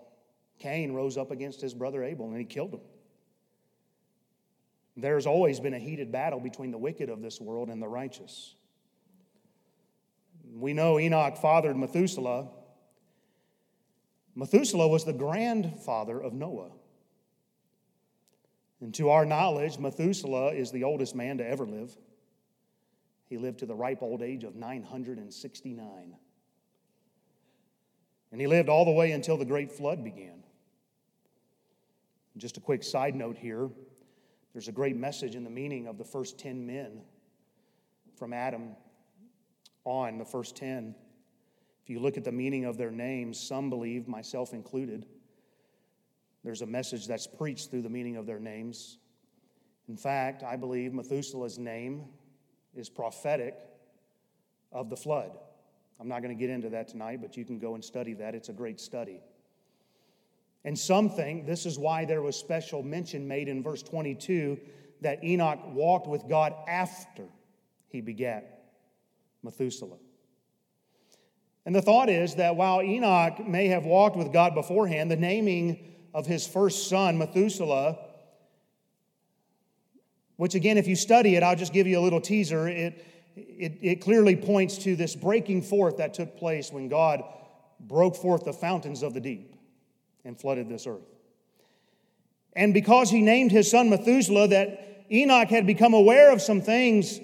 Cain 0.58 0.92
rose 0.92 1.16
up 1.16 1.30
against 1.30 1.62
his 1.62 1.72
brother 1.72 2.04
Abel 2.04 2.26
and 2.26 2.36
he 2.36 2.44
killed 2.44 2.74
him. 2.74 2.80
There's 4.98 5.26
always 5.26 5.60
been 5.60 5.72
a 5.72 5.78
heated 5.78 6.12
battle 6.12 6.38
between 6.38 6.70
the 6.70 6.76
wicked 6.76 7.08
of 7.08 7.22
this 7.22 7.40
world 7.40 7.70
and 7.70 7.80
the 7.80 7.88
righteous. 7.88 8.54
We 10.52 10.74
know 10.74 11.00
Enoch 11.00 11.38
fathered 11.38 11.76
Methuselah. 11.76 12.48
Methuselah 14.34 14.88
was 14.88 15.06
the 15.06 15.14
grandfather 15.14 16.20
of 16.20 16.34
Noah. 16.34 16.72
And 18.80 18.94
to 18.94 19.10
our 19.10 19.26
knowledge, 19.26 19.78
Methuselah 19.78 20.52
is 20.54 20.70
the 20.70 20.84
oldest 20.84 21.14
man 21.14 21.38
to 21.38 21.46
ever 21.46 21.66
live. 21.66 21.96
He 23.28 23.36
lived 23.36 23.58
to 23.60 23.66
the 23.66 23.74
ripe 23.74 24.02
old 24.02 24.22
age 24.22 24.44
of 24.44 24.56
969. 24.56 26.16
And 28.32 28.40
he 28.40 28.46
lived 28.46 28.68
all 28.68 28.84
the 28.84 28.90
way 28.90 29.12
until 29.12 29.36
the 29.36 29.44
great 29.44 29.70
flood 29.70 30.02
began. 30.02 30.44
Just 32.36 32.56
a 32.56 32.60
quick 32.60 32.82
side 32.82 33.14
note 33.14 33.36
here 33.36 33.68
there's 34.52 34.68
a 34.68 34.72
great 34.72 34.96
message 34.96 35.36
in 35.36 35.44
the 35.44 35.50
meaning 35.50 35.86
of 35.86 35.96
the 35.96 36.04
first 36.04 36.38
10 36.38 36.66
men 36.66 37.02
from 38.16 38.32
Adam 38.32 38.70
on, 39.84 40.18
the 40.18 40.24
first 40.24 40.56
10. 40.56 40.94
If 41.82 41.90
you 41.90 42.00
look 42.00 42.16
at 42.16 42.24
the 42.24 42.32
meaning 42.32 42.64
of 42.64 42.76
their 42.76 42.90
names, 42.90 43.38
some 43.38 43.70
believe, 43.70 44.08
myself 44.08 44.52
included, 44.52 45.06
there's 46.44 46.62
a 46.62 46.66
message 46.66 47.06
that's 47.06 47.26
preached 47.26 47.70
through 47.70 47.82
the 47.82 47.90
meaning 47.90 48.16
of 48.16 48.26
their 48.26 48.40
names. 48.40 48.98
In 49.88 49.96
fact, 49.96 50.42
I 50.42 50.56
believe 50.56 50.92
Methuselah's 50.92 51.58
name 51.58 52.04
is 52.74 52.88
prophetic 52.88 53.54
of 54.72 54.88
the 54.88 54.96
flood. 54.96 55.32
I'm 56.00 56.08
not 56.08 56.22
going 56.22 56.34
to 56.34 56.40
get 56.40 56.50
into 56.50 56.70
that 56.70 56.88
tonight, 56.88 57.20
but 57.20 57.36
you 57.36 57.44
can 57.44 57.58
go 57.58 57.74
and 57.74 57.84
study 57.84 58.14
that. 58.14 58.34
It's 58.34 58.48
a 58.48 58.54
great 58.54 58.80
study. 58.80 59.20
And 60.64 60.78
some 60.78 61.10
think 61.10 61.46
this 61.46 61.66
is 61.66 61.78
why 61.78 62.04
there 62.04 62.22
was 62.22 62.36
special 62.36 62.82
mention 62.82 63.26
made 63.26 63.48
in 63.48 63.62
verse 63.62 63.82
22 63.82 64.58
that 65.02 65.22
Enoch 65.24 65.58
walked 65.72 66.06
with 66.06 66.28
God 66.28 66.54
after 66.68 67.24
he 67.88 68.00
begat 68.00 68.64
Methuselah. 69.42 69.96
And 71.66 71.74
the 71.74 71.82
thought 71.82 72.08
is 72.08 72.36
that 72.36 72.56
while 72.56 72.82
Enoch 72.82 73.46
may 73.46 73.68
have 73.68 73.84
walked 73.84 74.16
with 74.16 74.32
God 74.32 74.54
beforehand, 74.54 75.10
the 75.10 75.16
naming 75.16 75.90
of 76.12 76.26
his 76.26 76.46
first 76.46 76.88
son, 76.88 77.18
Methuselah, 77.18 77.98
which 80.36 80.54
again, 80.54 80.78
if 80.78 80.86
you 80.86 80.96
study 80.96 81.36
it, 81.36 81.42
I'll 81.42 81.56
just 81.56 81.72
give 81.72 81.86
you 81.86 81.98
a 81.98 82.00
little 82.00 82.20
teaser. 82.20 82.66
It, 82.66 83.04
it, 83.36 83.78
it 83.82 84.00
clearly 84.00 84.36
points 84.36 84.78
to 84.78 84.96
this 84.96 85.14
breaking 85.14 85.62
forth 85.62 85.98
that 85.98 86.14
took 86.14 86.36
place 86.38 86.72
when 86.72 86.88
God 86.88 87.22
broke 87.78 88.16
forth 88.16 88.44
the 88.44 88.52
fountains 88.52 89.02
of 89.02 89.14
the 89.14 89.20
deep 89.20 89.54
and 90.24 90.38
flooded 90.38 90.68
this 90.68 90.86
earth. 90.86 91.06
And 92.54 92.74
because 92.74 93.10
he 93.10 93.22
named 93.22 93.52
his 93.52 93.70
son 93.70 93.90
Methuselah, 93.90 94.48
that 94.48 95.06
Enoch 95.10 95.48
had 95.48 95.66
become 95.66 95.94
aware 95.94 96.32
of 96.32 96.40
some 96.40 96.60
things 96.60 97.20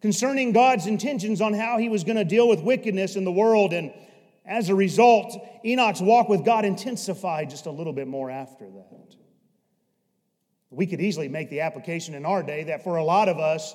concerning 0.00 0.52
God's 0.52 0.86
intentions 0.86 1.40
on 1.40 1.54
how 1.54 1.78
he 1.78 1.88
was 1.88 2.04
going 2.04 2.16
to 2.16 2.24
deal 2.24 2.48
with 2.48 2.60
wickedness 2.60 3.16
in 3.16 3.24
the 3.24 3.32
world. 3.32 3.72
And 3.72 3.92
as 4.48 4.70
a 4.70 4.74
result, 4.74 5.36
Enoch's 5.64 6.00
walk 6.00 6.28
with 6.28 6.44
God 6.44 6.64
intensified 6.64 7.50
just 7.50 7.66
a 7.66 7.70
little 7.70 7.92
bit 7.92 8.08
more 8.08 8.30
after 8.30 8.64
that. 8.64 9.14
We 10.70 10.86
could 10.86 11.00
easily 11.00 11.28
make 11.28 11.50
the 11.50 11.60
application 11.60 12.14
in 12.14 12.24
our 12.24 12.42
day 12.42 12.64
that 12.64 12.82
for 12.82 12.96
a 12.96 13.04
lot 13.04 13.28
of 13.28 13.38
us, 13.38 13.74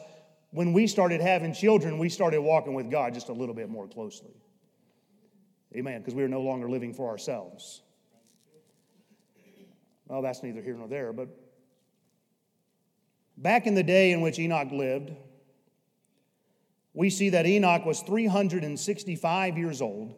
when 0.50 0.74
we 0.74 0.88
started 0.88 1.22
having 1.22 1.54
children, 1.54 2.00
we 2.00 2.10
started 2.10 2.42
walking 2.42 2.74
with 2.74 2.90
God 2.90 3.14
just 3.14 3.30
a 3.30 3.34
little 3.34 3.56
bit 3.56 3.70
more 3.70 3.88
closely. 3.88 4.34
Amen, 5.76 6.02
because 6.02 6.16
we 6.16 6.24
were 6.24 6.28
no 6.28 6.42
longer 6.42 6.70
living 6.70 6.94
for 6.94 7.10
ourselves. 7.10 7.82
Well, 10.08 10.22
that's 10.22 10.44
neither 10.44 10.62
here 10.62 10.76
nor 10.76 10.88
there, 10.88 11.14
but 11.14 11.30
back 13.38 13.68
in 13.68 13.76
the 13.76 13.84
day 13.84 14.12
in 14.12 14.22
which 14.22 14.38
Enoch 14.38 14.72
lived, 14.72 15.12
we 16.94 17.10
see 17.10 17.30
that 17.30 17.46
Enoch 17.46 17.86
was 17.86 18.02
365 18.02 19.58
years 19.58 19.82
old. 19.82 20.16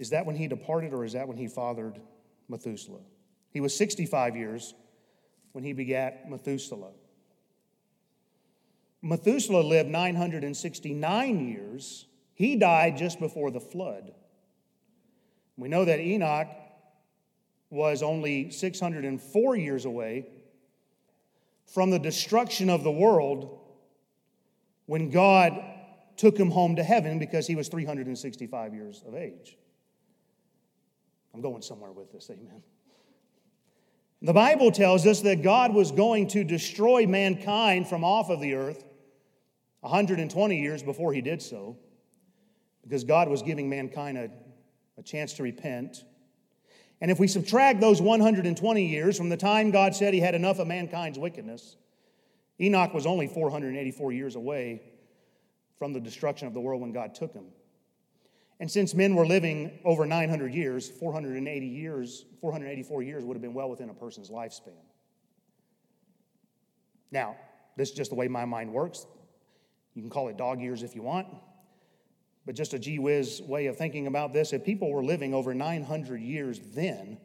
Is 0.00 0.10
that 0.10 0.24
when 0.24 0.34
he 0.34 0.48
departed, 0.48 0.94
or 0.94 1.04
is 1.04 1.12
that 1.12 1.28
when 1.28 1.36
he 1.36 1.46
fathered 1.46 2.00
Methuselah? 2.48 3.02
He 3.50 3.60
was 3.60 3.76
65 3.76 4.34
years 4.34 4.74
when 5.52 5.62
he 5.62 5.74
begat 5.74 6.28
Methuselah. 6.28 6.92
Methuselah 9.02 9.60
lived 9.60 9.90
969 9.90 11.48
years. 11.48 12.06
He 12.32 12.56
died 12.56 12.96
just 12.96 13.20
before 13.20 13.50
the 13.50 13.60
flood. 13.60 14.14
We 15.58 15.68
know 15.68 15.84
that 15.84 16.00
Enoch 16.00 16.48
was 17.68 18.02
only 18.02 18.50
604 18.50 19.56
years 19.56 19.84
away 19.84 20.26
from 21.66 21.90
the 21.90 21.98
destruction 21.98 22.70
of 22.70 22.84
the 22.84 22.90
world 22.90 23.60
when 24.86 25.10
God 25.10 25.62
took 26.16 26.38
him 26.38 26.50
home 26.50 26.76
to 26.76 26.82
heaven 26.82 27.18
because 27.18 27.46
he 27.46 27.54
was 27.54 27.68
365 27.68 28.72
years 28.72 29.04
of 29.06 29.14
age. 29.14 29.58
I'm 31.34 31.40
going 31.40 31.62
somewhere 31.62 31.92
with 31.92 32.12
this, 32.12 32.30
amen. 32.30 32.62
The 34.22 34.32
Bible 34.32 34.70
tells 34.70 35.06
us 35.06 35.20
that 35.22 35.42
God 35.42 35.72
was 35.72 35.92
going 35.92 36.28
to 36.28 36.44
destroy 36.44 37.06
mankind 37.06 37.88
from 37.88 38.04
off 38.04 38.28
of 38.28 38.40
the 38.40 38.54
earth 38.54 38.84
120 39.80 40.60
years 40.60 40.82
before 40.82 41.12
he 41.14 41.22
did 41.22 41.40
so, 41.40 41.78
because 42.82 43.04
God 43.04 43.28
was 43.28 43.42
giving 43.42 43.70
mankind 43.70 44.18
a, 44.18 44.30
a 44.98 45.02
chance 45.02 45.32
to 45.34 45.42
repent. 45.42 46.04
And 47.00 47.10
if 47.10 47.18
we 47.18 47.26
subtract 47.28 47.80
those 47.80 48.02
120 48.02 48.86
years 48.86 49.16
from 49.16 49.30
the 49.30 49.38
time 49.38 49.70
God 49.70 49.94
said 49.94 50.12
he 50.12 50.20
had 50.20 50.34
enough 50.34 50.58
of 50.58 50.66
mankind's 50.66 51.18
wickedness, 51.18 51.76
Enoch 52.60 52.92
was 52.92 53.06
only 53.06 53.26
484 53.26 54.12
years 54.12 54.36
away 54.36 54.82
from 55.78 55.94
the 55.94 56.00
destruction 56.00 56.46
of 56.46 56.52
the 56.52 56.60
world 56.60 56.82
when 56.82 56.92
God 56.92 57.14
took 57.14 57.32
him. 57.32 57.46
And 58.60 58.70
since 58.70 58.94
men 58.94 59.14
were 59.14 59.26
living 59.26 59.80
over 59.86 60.04
900 60.04 60.52
years, 60.52 60.88
480 60.88 61.66
years, 61.66 62.26
484 62.42 63.02
years 63.02 63.24
would 63.24 63.34
have 63.34 63.42
been 63.42 63.54
well 63.54 63.70
within 63.70 63.88
a 63.88 63.94
person's 63.94 64.28
lifespan. 64.28 64.74
Now, 67.10 67.36
this 67.76 67.88
is 67.88 67.94
just 67.94 68.10
the 68.10 68.16
way 68.16 68.28
my 68.28 68.44
mind 68.44 68.70
works. 68.70 69.06
You 69.94 70.02
can 70.02 70.10
call 70.10 70.28
it 70.28 70.36
dog 70.36 70.60
years 70.60 70.82
if 70.82 70.94
you 70.94 71.00
want. 71.00 71.26
But 72.44 72.54
just 72.54 72.74
a 72.74 72.78
gee 72.78 72.98
whiz 72.98 73.40
way 73.42 73.66
of 73.66 73.78
thinking 73.78 74.06
about 74.06 74.34
this 74.34 74.52
if 74.52 74.62
people 74.62 74.92
were 74.92 75.02
living 75.02 75.32
over 75.32 75.54
900 75.54 76.20
years 76.20 76.60
then, 76.74 77.16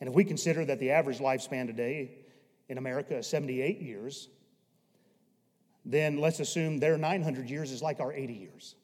and 0.00 0.08
if 0.08 0.14
we 0.14 0.22
consider 0.22 0.64
that 0.66 0.78
the 0.80 0.90
average 0.90 1.18
lifespan 1.18 1.66
today 1.66 2.18
in 2.68 2.76
America 2.76 3.16
is 3.16 3.26
78 3.26 3.80
years, 3.80 4.28
then 5.86 6.18
let's 6.18 6.40
assume 6.40 6.78
their 6.78 6.98
900 6.98 7.48
years 7.48 7.72
is 7.72 7.80
like 7.82 8.00
our 8.00 8.12
80 8.12 8.34
years. 8.34 8.74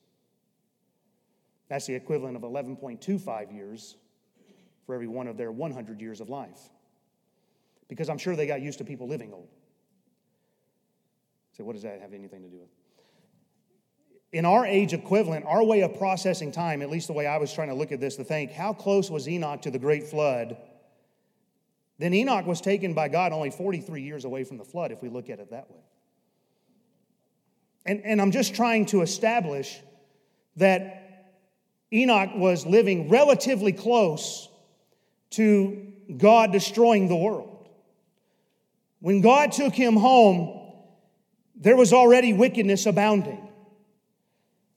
That's 1.68 1.86
the 1.86 1.94
equivalent 1.94 2.36
of 2.36 2.42
11.25 2.42 3.54
years 3.54 3.96
for 4.86 4.94
every 4.94 5.06
one 5.06 5.26
of 5.26 5.36
their 5.36 5.52
100 5.52 6.00
years 6.00 6.20
of 6.20 6.30
life. 6.30 6.58
Because 7.88 8.08
I'm 8.08 8.18
sure 8.18 8.36
they 8.36 8.46
got 8.46 8.62
used 8.62 8.78
to 8.78 8.84
people 8.84 9.06
living 9.06 9.32
old. 9.32 9.48
So, 11.56 11.64
what 11.64 11.74
does 11.74 11.82
that 11.82 12.00
have 12.00 12.12
anything 12.12 12.42
to 12.42 12.48
do 12.48 12.58
with? 12.58 12.68
In 14.32 14.44
our 14.44 14.66
age 14.66 14.92
equivalent, 14.92 15.46
our 15.46 15.64
way 15.64 15.80
of 15.80 15.96
processing 15.98 16.52
time, 16.52 16.82
at 16.82 16.90
least 16.90 17.06
the 17.06 17.14
way 17.14 17.26
I 17.26 17.38
was 17.38 17.52
trying 17.52 17.68
to 17.68 17.74
look 17.74 17.92
at 17.92 18.00
this 18.00 18.16
to 18.16 18.24
think, 18.24 18.52
how 18.52 18.72
close 18.72 19.10
was 19.10 19.28
Enoch 19.28 19.62
to 19.62 19.70
the 19.70 19.78
great 19.78 20.06
flood? 20.06 20.56
Then 21.98 22.14
Enoch 22.14 22.46
was 22.46 22.60
taken 22.60 22.94
by 22.94 23.08
God 23.08 23.32
only 23.32 23.50
43 23.50 24.02
years 24.02 24.24
away 24.24 24.44
from 24.44 24.58
the 24.58 24.64
flood, 24.64 24.92
if 24.92 25.02
we 25.02 25.08
look 25.08 25.30
at 25.30 25.40
it 25.40 25.50
that 25.50 25.70
way. 25.70 25.80
And, 27.86 28.02
and 28.04 28.20
I'm 28.20 28.30
just 28.30 28.54
trying 28.54 28.86
to 28.86 29.00
establish 29.00 29.80
that 30.56 30.97
Enoch 31.92 32.30
was 32.34 32.66
living 32.66 33.08
relatively 33.08 33.72
close 33.72 34.48
to 35.30 35.86
God 36.16 36.52
destroying 36.52 37.08
the 37.08 37.16
world. 37.16 37.68
When 39.00 39.20
God 39.20 39.52
took 39.52 39.74
him 39.74 39.96
home, 39.96 40.72
there 41.54 41.76
was 41.76 41.92
already 41.92 42.32
wickedness 42.32 42.86
abounding. 42.86 43.48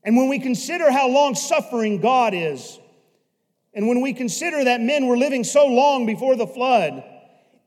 And 0.04 0.18
when 0.18 0.30
we 0.30 0.40
consider 0.40 0.92
how 0.92 1.10
long 1.10 1.36
suffering 1.36 2.02
God 2.02 2.34
is, 2.34 2.80
and 3.74 3.88
when 3.88 4.02
we 4.02 4.14
consider 4.14 4.64
that 4.64 4.82
men 4.82 5.08
were 5.08 5.18
living 5.18 5.44
so 5.44 5.68
long 5.68 6.06
before 6.06 6.36
the 6.36 6.48
flood, 6.48 7.04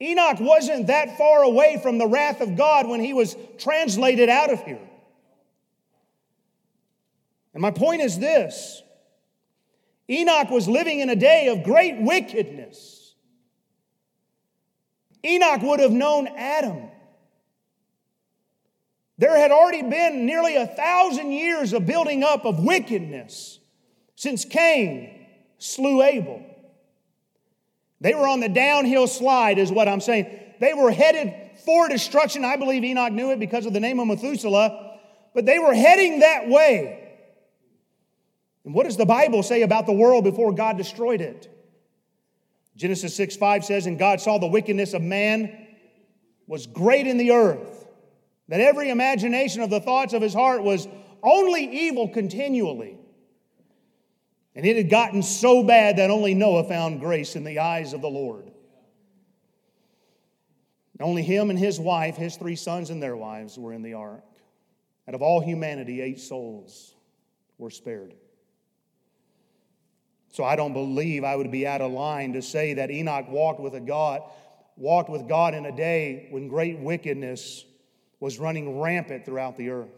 Enoch 0.01 0.39
wasn't 0.41 0.89
that 0.89 1.17
far 1.17 1.43
away 1.43 1.79
from 1.83 1.99
the 1.99 2.07
wrath 2.07 2.41
of 2.41 2.57
God 2.57 2.89
when 2.89 3.01
he 3.01 3.15
was 3.15 3.37
translated 3.59 4.29
out 4.29 4.53
of 4.53 4.63
here. 4.65 4.81
And 7.55 7.63
my 7.63 7.71
point 7.71 8.03
is 8.03 8.19
this 8.19 8.83
Enoch 10.11 10.51
was 10.51 10.69
living 10.69 11.01
in 11.01 11.09
a 11.09 11.17
day 11.17 11.49
of 11.49 11.63
great 11.63 12.01
wickedness. 12.01 13.15
Enoch 15.25 15.63
would 15.63 15.81
have 15.81 15.93
known 15.93 16.29
Adam. 16.29 16.91
There 19.17 19.37
had 19.37 19.51
already 19.51 19.83
been 19.83 20.27
nearly 20.27 20.57
a 20.57 20.67
thousand 20.67 21.31
years 21.31 21.73
of 21.73 21.87
building 21.87 22.23
up 22.23 22.45
of 22.45 22.63
wickedness 22.63 23.61
since 24.17 24.45
Cain 24.45 25.27
slew 25.59 26.03
Abel. 26.03 26.43
They 28.01 28.15
were 28.15 28.27
on 28.27 28.41
the 28.41 28.49
downhill 28.49 29.07
slide, 29.07 29.59
is 29.59 29.73
what 29.73 29.89
I'm 29.89 30.01
saying. 30.01 30.27
They 30.61 30.75
were 30.75 30.91
headed 30.91 31.33
for 31.65 31.89
destruction. 31.89 32.45
I 32.45 32.57
believe 32.57 32.85
Enoch 32.85 33.13
knew 33.13 33.31
it 33.31 33.39
because 33.39 33.65
of 33.65 33.73
the 33.73 33.81
name 33.81 33.99
of 34.01 34.09
Methuselah, 34.09 34.99
but 35.33 35.47
they 35.47 35.59
were 35.59 35.75
heading 35.75 36.21
that 36.21 36.49
way. 36.49 37.04
And 38.65 38.75
what 38.75 38.85
does 38.85 38.97
the 38.97 39.07
Bible 39.07 39.43
say 39.43 39.63
about 39.63 39.87
the 39.87 39.93
world 39.93 40.25
before 40.25 40.53
God 40.53 40.77
destroyed 40.77 41.21
it? 41.21 41.51
Genesis 42.77 43.15
6 43.15 43.37
5 43.37 43.65
says, 43.65 43.87
And 43.87 43.99
God 43.99 44.21
saw 44.21 44.39
the 44.39 44.47
wickedness 44.47 44.95
of 44.95 45.03
man 45.03 45.67
was 46.47 46.67
great 46.67 47.07
in 47.07 47.17
the 47.17 47.33
earth, 47.33 47.87
that 48.49 48.61
every 48.61 48.91
imagination 48.91 49.63
of 49.63 49.71
the 49.71 49.81
thoughts 49.81 50.13
of 50.13 50.23
his 50.23 50.35
heart 50.35 50.63
was 50.63 50.89
only 51.23 51.65
evil 51.65 52.09
continually. 52.09 52.99
And 54.55 54.65
it 54.65 54.77
had 54.77 54.91
gotten 54.91 55.23
so 55.23 55.63
bad 55.63 55.97
that 55.97 56.11
only 56.11 56.35
Noah 56.35 56.65
found 56.65 57.01
grace 57.01 57.35
in 57.35 57.45
the 57.45 57.59
eyes 57.59 57.93
of 57.93 58.03
the 58.03 58.11
Lord. 58.11 58.51
Only 61.01 61.23
him 61.23 61.51
and 61.51 61.59
his 61.59 61.81
wife, 61.81 62.17
his 62.17 62.37
three 62.37 62.55
sons 62.55 62.91
and 62.91 63.03
their 63.03 63.17
wives 63.17 63.59
were 63.59 63.73
in 63.73 63.83
the 63.83 63.95
ark. 63.95 64.25
Out 65.09 65.15
of 65.15 65.23
all 65.23 65.41
humanity, 65.41 66.01
eight 66.01 66.21
souls 66.21 66.95
were 67.59 67.71
spared. 67.71 68.15
So 70.35 70.43
I 70.43 70.57
don't 70.57 70.73
believe 70.73 71.23
I 71.23 71.37
would 71.37 71.53
be 71.53 71.65
out 71.65 71.81
of 71.81 71.93
line 71.93 72.33
to 72.33 72.43
say 72.43 72.75
that 72.75 72.91
Enoch 72.91 73.29
walked 73.29 73.61
with 73.61 73.77
a 73.77 73.81
God, 73.81 74.21
walked 74.77 75.09
with 75.09 75.29
God 75.29 75.55
in 75.55 75.65
a 75.65 75.71
day 75.71 76.27
when 76.31 76.49
great 76.49 76.77
wickedness 76.81 77.65
was 78.19 78.41
running 78.41 78.81
rampant 78.81 79.25
throughout 79.25 79.57
the 79.57 79.71
earth. 79.71 79.95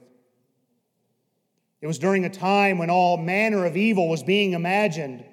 It 1.80 1.86
was 1.86 1.98
during 1.98 2.26
a 2.26 2.28
time 2.28 2.76
when 2.76 2.90
all 2.90 3.16
manner 3.16 3.64
of 3.64 3.78
evil 3.78 4.10
was 4.10 4.22
being 4.22 4.52
imagined 4.52 5.24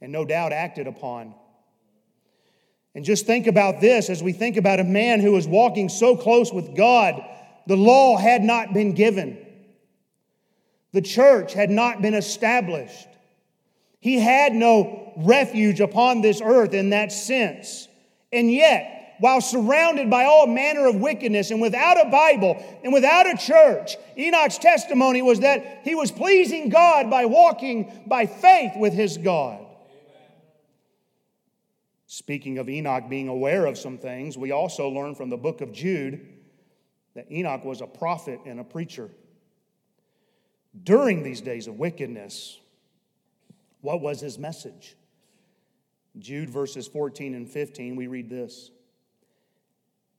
and 0.00 0.10
no 0.10 0.24
doubt 0.24 0.52
acted 0.52 0.88
upon. 0.88 1.32
And 2.96 3.04
just 3.04 3.26
think 3.26 3.46
about 3.46 3.80
this 3.80 4.10
as 4.10 4.20
we 4.20 4.32
think 4.32 4.56
about 4.56 4.80
a 4.80 4.84
man 4.84 5.20
who 5.20 5.30
was 5.30 5.46
walking 5.46 5.88
so 5.88 6.16
close 6.16 6.52
with 6.52 6.74
God, 6.74 7.22
the 7.68 7.76
law 7.76 8.16
had 8.16 8.42
not 8.42 8.74
been 8.74 8.94
given, 8.94 9.38
the 10.90 11.02
church 11.02 11.52
had 11.52 11.70
not 11.70 12.02
been 12.02 12.14
established. 12.14 13.06
He 14.04 14.18
had 14.18 14.52
no 14.52 15.14
refuge 15.16 15.80
upon 15.80 16.20
this 16.20 16.42
earth 16.42 16.74
in 16.74 16.90
that 16.90 17.10
sense. 17.10 17.88
And 18.30 18.52
yet, 18.52 19.14
while 19.18 19.40
surrounded 19.40 20.10
by 20.10 20.26
all 20.26 20.46
manner 20.46 20.86
of 20.86 20.96
wickedness 20.96 21.50
and 21.50 21.58
without 21.58 21.98
a 22.06 22.10
Bible 22.10 22.62
and 22.84 22.92
without 22.92 23.26
a 23.26 23.34
church, 23.34 23.96
Enoch's 24.18 24.58
testimony 24.58 25.22
was 25.22 25.40
that 25.40 25.80
he 25.84 25.94
was 25.94 26.12
pleasing 26.12 26.68
God 26.68 27.08
by 27.08 27.24
walking 27.24 28.02
by 28.06 28.26
faith 28.26 28.72
with 28.76 28.92
his 28.92 29.16
God. 29.16 29.64
Speaking 32.06 32.58
of 32.58 32.68
Enoch 32.68 33.08
being 33.08 33.28
aware 33.28 33.64
of 33.64 33.78
some 33.78 33.96
things, 33.96 34.36
we 34.36 34.52
also 34.52 34.90
learn 34.90 35.14
from 35.14 35.30
the 35.30 35.38
book 35.38 35.62
of 35.62 35.72
Jude 35.72 36.20
that 37.14 37.32
Enoch 37.32 37.64
was 37.64 37.80
a 37.80 37.86
prophet 37.86 38.40
and 38.44 38.60
a 38.60 38.64
preacher. 38.64 39.08
During 40.82 41.22
these 41.22 41.40
days 41.40 41.68
of 41.68 41.78
wickedness, 41.78 42.58
what 43.84 44.00
was 44.00 44.18
his 44.18 44.38
message? 44.38 44.96
Jude 46.18 46.48
verses 46.48 46.88
14 46.88 47.34
and 47.34 47.46
15, 47.46 47.96
we 47.96 48.06
read 48.06 48.30
this. 48.30 48.70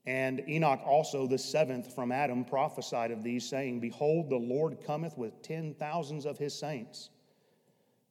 And 0.05 0.47
Enoch 0.47 0.81
also, 0.85 1.25
the 1.25 1.39
seventh 1.39 1.95
from 1.95 2.11
Adam, 2.11 2.45
prophesied 2.45 3.09
of 3.09 3.23
these, 3.23 3.49
saying, 3.49 3.79
Behold, 3.79 4.29
the 4.29 4.35
Lord 4.35 4.77
cometh 4.85 5.17
with 5.17 5.41
ten 5.41 5.73
thousands 5.73 6.27
of 6.27 6.37
his 6.37 6.53
saints 6.53 7.09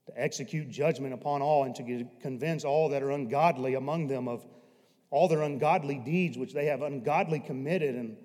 to 0.06 0.20
execute 0.20 0.68
judgment 0.70 1.14
upon 1.14 1.40
all 1.40 1.62
and 1.62 1.74
to 1.76 2.04
convince 2.20 2.64
all 2.64 2.88
that 2.88 3.04
are 3.04 3.12
ungodly 3.12 3.74
among 3.74 4.08
them 4.08 4.26
of 4.26 4.44
all 5.10 5.28
their 5.28 5.42
ungodly 5.42 5.98
deeds 6.04 6.36
which 6.36 6.52
they 6.52 6.66
have 6.66 6.82
ungodly 6.82 7.38
committed 7.38 7.94
and 7.94 8.16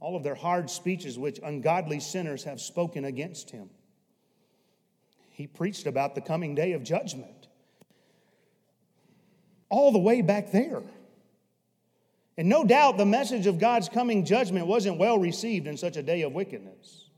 all 0.00 0.16
of 0.16 0.24
their 0.24 0.34
hard 0.34 0.68
speeches 0.68 1.16
which 1.16 1.38
ungodly 1.44 2.00
sinners 2.00 2.42
have 2.42 2.60
spoken 2.60 3.04
against 3.04 3.48
him. 3.48 3.70
He 5.32 5.46
preached 5.46 5.86
about 5.86 6.14
the 6.14 6.20
coming 6.20 6.54
day 6.54 6.72
of 6.72 6.82
judgment 6.82 7.48
all 9.68 9.90
the 9.90 9.98
way 9.98 10.20
back 10.20 10.52
there. 10.52 10.82
And 12.36 12.48
no 12.48 12.64
doubt 12.64 12.98
the 12.98 13.06
message 13.06 13.46
of 13.46 13.58
God's 13.58 13.88
coming 13.88 14.24
judgment 14.24 14.66
wasn't 14.66 14.98
well 14.98 15.18
received 15.18 15.66
in 15.66 15.76
such 15.76 15.96
a 15.96 16.02
day 16.02 16.22
of 16.22 16.32
wickedness. 16.32 17.08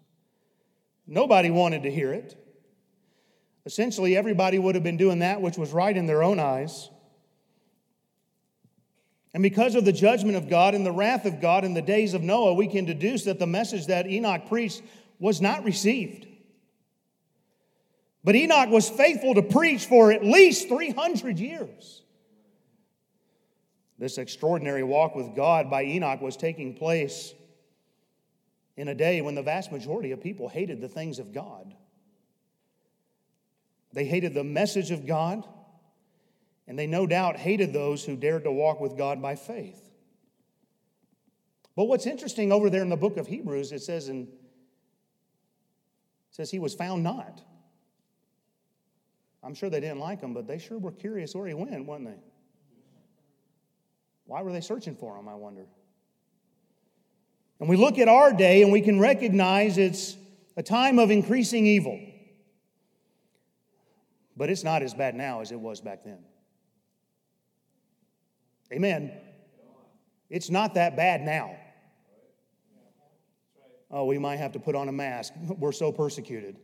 Nobody 1.07 1.51
wanted 1.51 1.83
to 1.83 1.91
hear 1.91 2.13
it. 2.13 2.37
Essentially, 3.67 4.17
everybody 4.17 4.59
would 4.59 4.75
have 4.75 4.85
been 4.85 4.97
doing 4.97 5.21
that 5.21 5.41
which 5.41 5.59
was 5.59 5.73
right 5.73 5.97
in 5.97 6.07
their 6.07 6.23
own 6.23 6.39
eyes. 6.39 6.91
And 9.33 9.43
because 9.43 9.75
of 9.75 9.85
the 9.85 9.93
judgment 9.93 10.37
of 10.37 10.49
God 10.49 10.75
and 10.75 10.87
the 10.87 10.93
wrath 10.93 11.27
of 11.27 11.41
God 11.41 11.65
in 11.65 11.75
the 11.75 11.83
days 11.83 12.15
of 12.15 12.23
Noah, 12.23 12.55
we 12.55 12.69
can 12.69 12.85
deduce 12.85 13.25
that 13.25 13.41
the 13.41 13.47
message 13.47 13.87
that 13.87 14.07
Enoch 14.07 14.47
preached 14.49 14.83
was 15.19 15.41
not 15.41 15.65
received. 15.65 16.27
But 18.25 18.35
Enoch 18.35 18.71
was 18.71 18.89
faithful 18.89 19.35
to 19.35 19.43
preach 19.43 19.85
for 19.85 20.11
at 20.11 20.25
least 20.25 20.69
300 20.69 21.39
years. 21.39 22.03
This 23.99 24.17
extraordinary 24.17 24.83
walk 24.83 25.15
with 25.15 25.37
God 25.37 25.71
by 25.71 25.85
Enoch 25.85 26.23
was 26.23 26.37
taking 26.37 26.75
place 26.75 27.35
in 28.77 28.89
a 28.89 28.95
day 28.95 29.21
when 29.21 29.35
the 29.35 29.43
vast 29.43 29.71
majority 29.71 30.11
of 30.11 30.21
people 30.21 30.49
hated 30.49 30.81
the 30.81 30.89
things 30.89 31.19
of 31.19 31.33
God. 31.33 31.75
They 33.93 34.07
hated 34.07 34.35
the 34.35 34.43
message 34.43 34.91
of 34.91 35.07
God, 35.07 35.47
and 36.67 36.77
they 36.79 36.87
no 36.87 37.07
doubt 37.07 37.37
hated 37.37 37.73
those 37.73 38.05
who 38.05 38.17
dared 38.17 38.45
to 38.45 38.51
walk 38.51 38.81
with 38.81 38.97
God 38.97 39.23
by 39.23 39.37
faith. 39.37 39.81
But 41.77 41.85
what's 41.85 42.07
interesting 42.07 42.51
over 42.53 42.71
there 42.71 42.83
in 42.83 42.89
the 42.89 42.97
book 42.97 43.17
of 43.17 43.27
Hebrews, 43.27 43.71
it 43.71 43.83
says 43.83 44.09
in 44.09 44.23
it 44.23 44.29
says 46.37 46.51
he 46.51 46.59
was 46.59 46.75
found 46.75 47.05
not. 47.05 47.43
I'm 49.45 49.55
sure 49.55 49.69
they 49.69 49.81
didn't 49.81 49.99
like 49.99 50.21
him, 50.21 50.33
but 50.33 50.47
they 50.47 50.59
sure 50.59 50.79
were 50.79 50.93
curious 50.93 51.35
where 51.35 51.47
he 51.47 51.55
went, 51.55 51.85
weren't 51.85 52.07
they? 52.07 52.17
Why 54.27 54.43
were 54.43 54.53
they 54.53 54.63
searching 54.63 54.97
for 54.97 55.17
him, 55.19 55.29
I 55.29 55.35
wonder? 55.35 55.67
And 57.61 57.69
we 57.69 57.77
look 57.77 57.99
at 57.99 58.09
our 58.09 58.33
day 58.33 58.63
and 58.63 58.73
we 58.73 58.81
can 58.81 58.99
recognize 58.99 59.77
it's 59.77 60.17
a 60.57 60.63
time 60.63 60.99
of 60.99 61.11
increasing 61.11 61.67
evil. 61.67 62.01
But 64.37 64.51
it's 64.51 64.65
not 64.65 64.83
as 64.83 64.95
bad 64.95 65.15
now 65.15 65.41
as 65.41 65.53
it 65.53 65.61
was 65.61 65.81
back 65.81 66.05
then. 66.05 66.19
Amen. 68.73 69.13
It's 70.31 70.51
not 70.51 70.75
that 70.75 70.97
bad 70.97 71.21
now. 71.21 71.57
Oh, 73.91 74.07
we 74.07 74.19
might 74.19 74.37
have 74.37 74.53
to 74.53 74.59
put 74.59 74.75
on 74.75 74.89
a 74.89 74.93
mask. 74.93 75.35
We're 75.59 75.73
so 75.73 75.93
persecuted. 75.93 76.57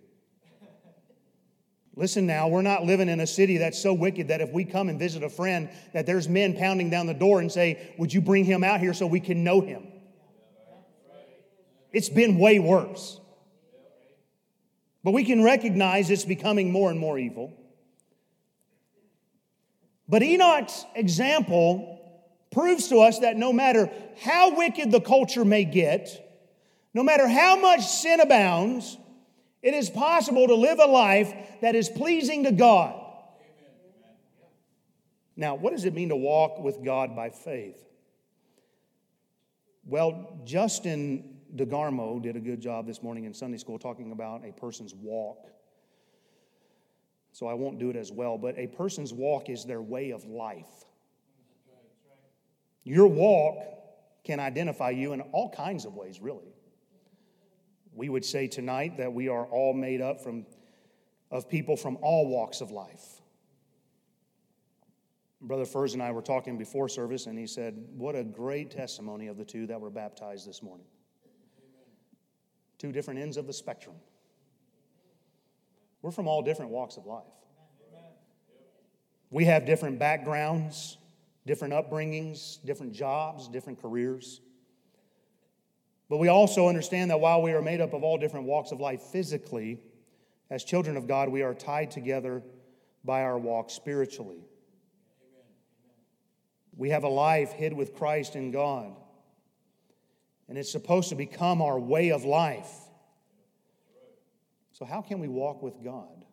Listen 2.00 2.26
now, 2.26 2.48
we're 2.48 2.62
not 2.62 2.84
living 2.84 3.10
in 3.10 3.20
a 3.20 3.26
city 3.26 3.58
that's 3.58 3.78
so 3.78 3.92
wicked 3.92 4.28
that 4.28 4.40
if 4.40 4.50
we 4.52 4.64
come 4.64 4.88
and 4.88 4.98
visit 4.98 5.22
a 5.22 5.28
friend, 5.28 5.68
that 5.92 6.06
there's 6.06 6.30
men 6.30 6.56
pounding 6.56 6.88
down 6.88 7.06
the 7.06 7.12
door 7.12 7.40
and 7.40 7.52
say, 7.52 7.92
Would 7.98 8.10
you 8.10 8.22
bring 8.22 8.46
him 8.46 8.64
out 8.64 8.80
here 8.80 8.94
so 8.94 9.06
we 9.06 9.20
can 9.20 9.44
know 9.44 9.60
him? 9.60 9.86
It's 11.92 12.08
been 12.08 12.38
way 12.38 12.58
worse. 12.58 13.20
But 15.04 15.10
we 15.10 15.24
can 15.24 15.42
recognize 15.42 16.08
it's 16.08 16.24
becoming 16.24 16.72
more 16.72 16.90
and 16.90 16.98
more 16.98 17.18
evil. 17.18 17.52
But 20.08 20.22
Enoch's 20.22 20.86
example 20.94 22.00
proves 22.50 22.88
to 22.88 23.00
us 23.00 23.18
that 23.18 23.36
no 23.36 23.52
matter 23.52 23.90
how 24.22 24.56
wicked 24.56 24.90
the 24.90 25.02
culture 25.02 25.44
may 25.44 25.64
get, 25.66 26.08
no 26.94 27.02
matter 27.02 27.28
how 27.28 27.56
much 27.56 27.86
sin 27.86 28.20
abounds, 28.20 28.96
it 29.62 29.74
is 29.74 29.90
possible 29.90 30.46
to 30.46 30.54
live 30.54 30.78
a 30.78 30.86
life 30.86 31.32
that 31.60 31.74
is 31.74 31.88
pleasing 31.88 32.44
to 32.44 32.52
God. 32.52 32.96
Now, 35.36 35.54
what 35.54 35.72
does 35.72 35.84
it 35.84 35.94
mean 35.94 36.10
to 36.10 36.16
walk 36.16 36.58
with 36.58 36.84
God 36.84 37.16
by 37.16 37.30
faith? 37.30 37.82
Well, 39.86 40.40
Justin 40.44 41.38
DeGarmo 41.56 42.22
did 42.22 42.36
a 42.36 42.40
good 42.40 42.60
job 42.60 42.86
this 42.86 43.02
morning 43.02 43.24
in 43.24 43.34
Sunday 43.34 43.58
school 43.58 43.78
talking 43.78 44.12
about 44.12 44.44
a 44.44 44.52
person's 44.52 44.94
walk 44.94 45.50
so 47.32 47.46
I 47.46 47.54
won't 47.54 47.78
do 47.78 47.90
it 47.90 47.96
as 47.96 48.10
well. 48.10 48.38
But 48.38 48.58
a 48.58 48.66
person's 48.66 49.12
walk 49.12 49.48
is 49.48 49.64
their 49.64 49.80
way 49.80 50.10
of 50.10 50.24
life. 50.24 50.84
Your 52.84 53.06
walk 53.06 53.56
can 54.24 54.40
identify 54.40 54.90
you 54.90 55.12
in 55.12 55.20
all 55.20 55.50
kinds 55.50 55.84
of 55.84 55.94
ways, 55.94 56.20
really. 56.20 56.54
We 58.00 58.08
would 58.08 58.24
say 58.24 58.46
tonight 58.46 58.96
that 58.96 59.12
we 59.12 59.28
are 59.28 59.44
all 59.44 59.74
made 59.74 60.00
up 60.00 60.22
from, 60.22 60.46
of 61.30 61.50
people 61.50 61.76
from 61.76 61.98
all 62.00 62.28
walks 62.28 62.62
of 62.62 62.70
life. 62.70 63.20
Brother 65.42 65.66
Furs 65.66 65.92
and 65.92 66.02
I 66.02 66.10
were 66.10 66.22
talking 66.22 66.56
before 66.56 66.88
service, 66.88 67.26
and 67.26 67.38
he 67.38 67.46
said, 67.46 67.76
What 67.98 68.16
a 68.16 68.24
great 68.24 68.70
testimony 68.70 69.26
of 69.26 69.36
the 69.36 69.44
two 69.44 69.66
that 69.66 69.78
were 69.78 69.90
baptized 69.90 70.48
this 70.48 70.62
morning. 70.62 70.86
Two 72.78 72.90
different 72.90 73.20
ends 73.20 73.36
of 73.36 73.46
the 73.46 73.52
spectrum. 73.52 73.96
We're 76.00 76.10
from 76.10 76.26
all 76.26 76.40
different 76.40 76.70
walks 76.70 76.96
of 76.96 77.04
life. 77.04 77.24
We 79.28 79.44
have 79.44 79.66
different 79.66 79.98
backgrounds, 79.98 80.96
different 81.44 81.74
upbringings, 81.74 82.64
different 82.64 82.94
jobs, 82.94 83.46
different 83.46 83.78
careers. 83.82 84.40
But 86.10 86.16
we 86.16 86.26
also 86.26 86.66
understand 86.66 87.12
that 87.12 87.20
while 87.20 87.40
we 87.40 87.52
are 87.52 87.62
made 87.62 87.80
up 87.80 87.92
of 87.94 88.02
all 88.02 88.18
different 88.18 88.46
walks 88.46 88.72
of 88.72 88.80
life 88.80 89.00
physically, 89.00 89.80
as 90.50 90.64
children 90.64 90.96
of 90.96 91.06
God, 91.06 91.28
we 91.28 91.42
are 91.42 91.54
tied 91.54 91.92
together 91.92 92.42
by 93.04 93.22
our 93.22 93.38
walk 93.38 93.70
spiritually. 93.70 94.44
We 96.76 96.90
have 96.90 97.04
a 97.04 97.08
life 97.08 97.52
hid 97.52 97.72
with 97.72 97.94
Christ 97.94 98.34
in 98.34 98.50
God, 98.50 98.92
and 100.48 100.58
it's 100.58 100.72
supposed 100.72 101.10
to 101.10 101.14
become 101.14 101.62
our 101.62 101.78
way 101.78 102.10
of 102.10 102.24
life. 102.24 102.72
So, 104.72 104.84
how 104.84 105.02
can 105.02 105.20
we 105.20 105.28
walk 105.28 105.62
with 105.62 105.84
God? 105.84 106.24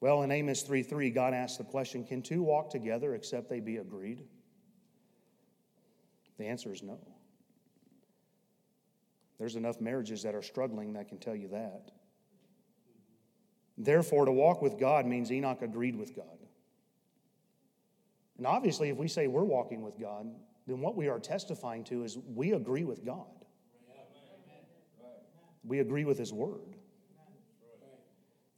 Well, 0.00 0.22
in 0.22 0.30
Amos 0.30 0.62
3 0.62 0.84
3, 0.84 1.10
God 1.10 1.34
asks 1.34 1.56
the 1.56 1.64
question 1.64 2.04
Can 2.04 2.22
two 2.22 2.42
walk 2.42 2.70
together 2.70 3.16
except 3.16 3.48
they 3.48 3.58
be 3.58 3.78
agreed? 3.78 4.22
The 6.38 6.46
answer 6.46 6.72
is 6.72 6.84
no. 6.84 7.00
There's 9.38 9.56
enough 9.56 9.80
marriages 9.80 10.22
that 10.24 10.34
are 10.34 10.42
struggling 10.42 10.94
that 10.94 11.08
can 11.08 11.18
tell 11.18 11.36
you 11.36 11.48
that. 11.48 11.90
Therefore, 13.76 14.24
to 14.24 14.32
walk 14.32 14.60
with 14.60 14.78
God 14.78 15.06
means 15.06 15.30
Enoch 15.30 15.62
agreed 15.62 15.94
with 15.94 16.14
God. 16.16 16.26
And 18.36 18.46
obviously, 18.46 18.88
if 18.88 18.96
we 18.96 19.08
say 19.08 19.28
we're 19.28 19.44
walking 19.44 19.82
with 19.82 19.98
God, 20.00 20.26
then 20.66 20.80
what 20.80 20.96
we 20.96 21.08
are 21.08 21.20
testifying 21.20 21.84
to 21.84 22.02
is 22.02 22.18
we 22.34 22.52
agree 22.52 22.84
with 22.84 23.04
God. 23.04 23.26
We 25.64 25.80
agree 25.80 26.04
with 26.04 26.18
His 26.18 26.32
Word. 26.32 26.76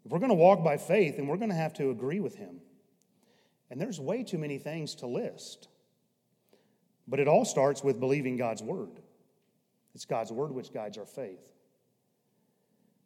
If 0.04 0.10
we're 0.10 0.18
going 0.18 0.30
to 0.30 0.34
walk 0.34 0.64
by 0.64 0.76
faith, 0.76 1.16
then 1.16 1.26
we're 1.26 1.36
going 1.36 1.50
to 1.50 1.56
have 1.56 1.74
to 1.74 1.90
agree 1.90 2.20
with 2.20 2.36
Him. 2.36 2.60
And 3.70 3.80
there's 3.80 4.00
way 4.00 4.22
too 4.22 4.38
many 4.38 4.58
things 4.58 4.94
to 4.96 5.06
list. 5.06 5.68
But 7.06 7.20
it 7.20 7.28
all 7.28 7.44
starts 7.44 7.84
with 7.84 8.00
believing 8.00 8.36
God's 8.36 8.62
Word. 8.62 8.99
It's 9.94 10.04
God's 10.04 10.32
Word 10.32 10.52
which 10.52 10.72
guides 10.72 10.98
our 10.98 11.06
faith. 11.06 11.40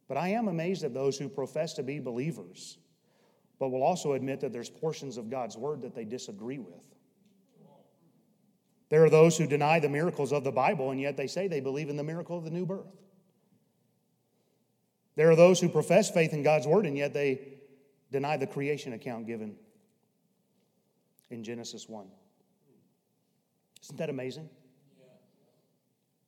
But 0.09 0.17
I 0.17 0.29
am 0.29 0.49
amazed 0.49 0.85
at 0.85 0.93
those 0.93 1.19
who 1.19 1.29
profess 1.29 1.75
to 1.75 1.83
be 1.83 1.99
believers, 1.99 2.79
but 3.59 3.71
will 3.71 3.83
also 3.83 4.13
admit 4.13 4.41
that 4.41 4.53
there's 4.53 4.71
portions 4.71 5.17
of 5.17 5.31
God's 5.31 5.57
Word 5.57 5.83
that 5.83 5.95
they 5.95 6.05
disagree 6.05 6.59
with. 6.59 6.75
There 8.91 9.05
are 9.05 9.11
those 9.11 9.39
who 9.39 9.47
deny 9.47 9.81
the 9.81 9.89
miracles 9.89 10.33
of 10.33 10.45
the 10.45 10.53
Bible, 10.53 10.91
and 10.91 11.01
yet 11.01 11.17
they 11.17 11.27
say 11.27 11.49
they 11.49 11.61
believe 11.61 11.89
in 11.89 11.97
the 11.97 12.05
miracle 12.05 12.37
of 12.37 12.45
the 12.45 12.51
new 12.51 12.67
birth. 12.67 12.95
There 15.17 15.31
are 15.31 15.37
those 15.37 15.61
who 15.61 15.69
profess 15.69 16.11
faith 16.11 16.33
in 16.33 16.43
God's 16.43 16.67
word, 16.67 16.87
and 16.87 16.97
yet 16.97 17.15
they 17.15 17.41
deny 18.13 18.37
the 18.37 18.47
creation 18.47 18.93
account 18.93 19.27
given 19.27 19.57
in 21.31 21.43
Genesis 21.43 21.89
1. 21.89 22.07
Isn't 23.83 23.97
that 23.97 24.11
amazing? 24.11 24.49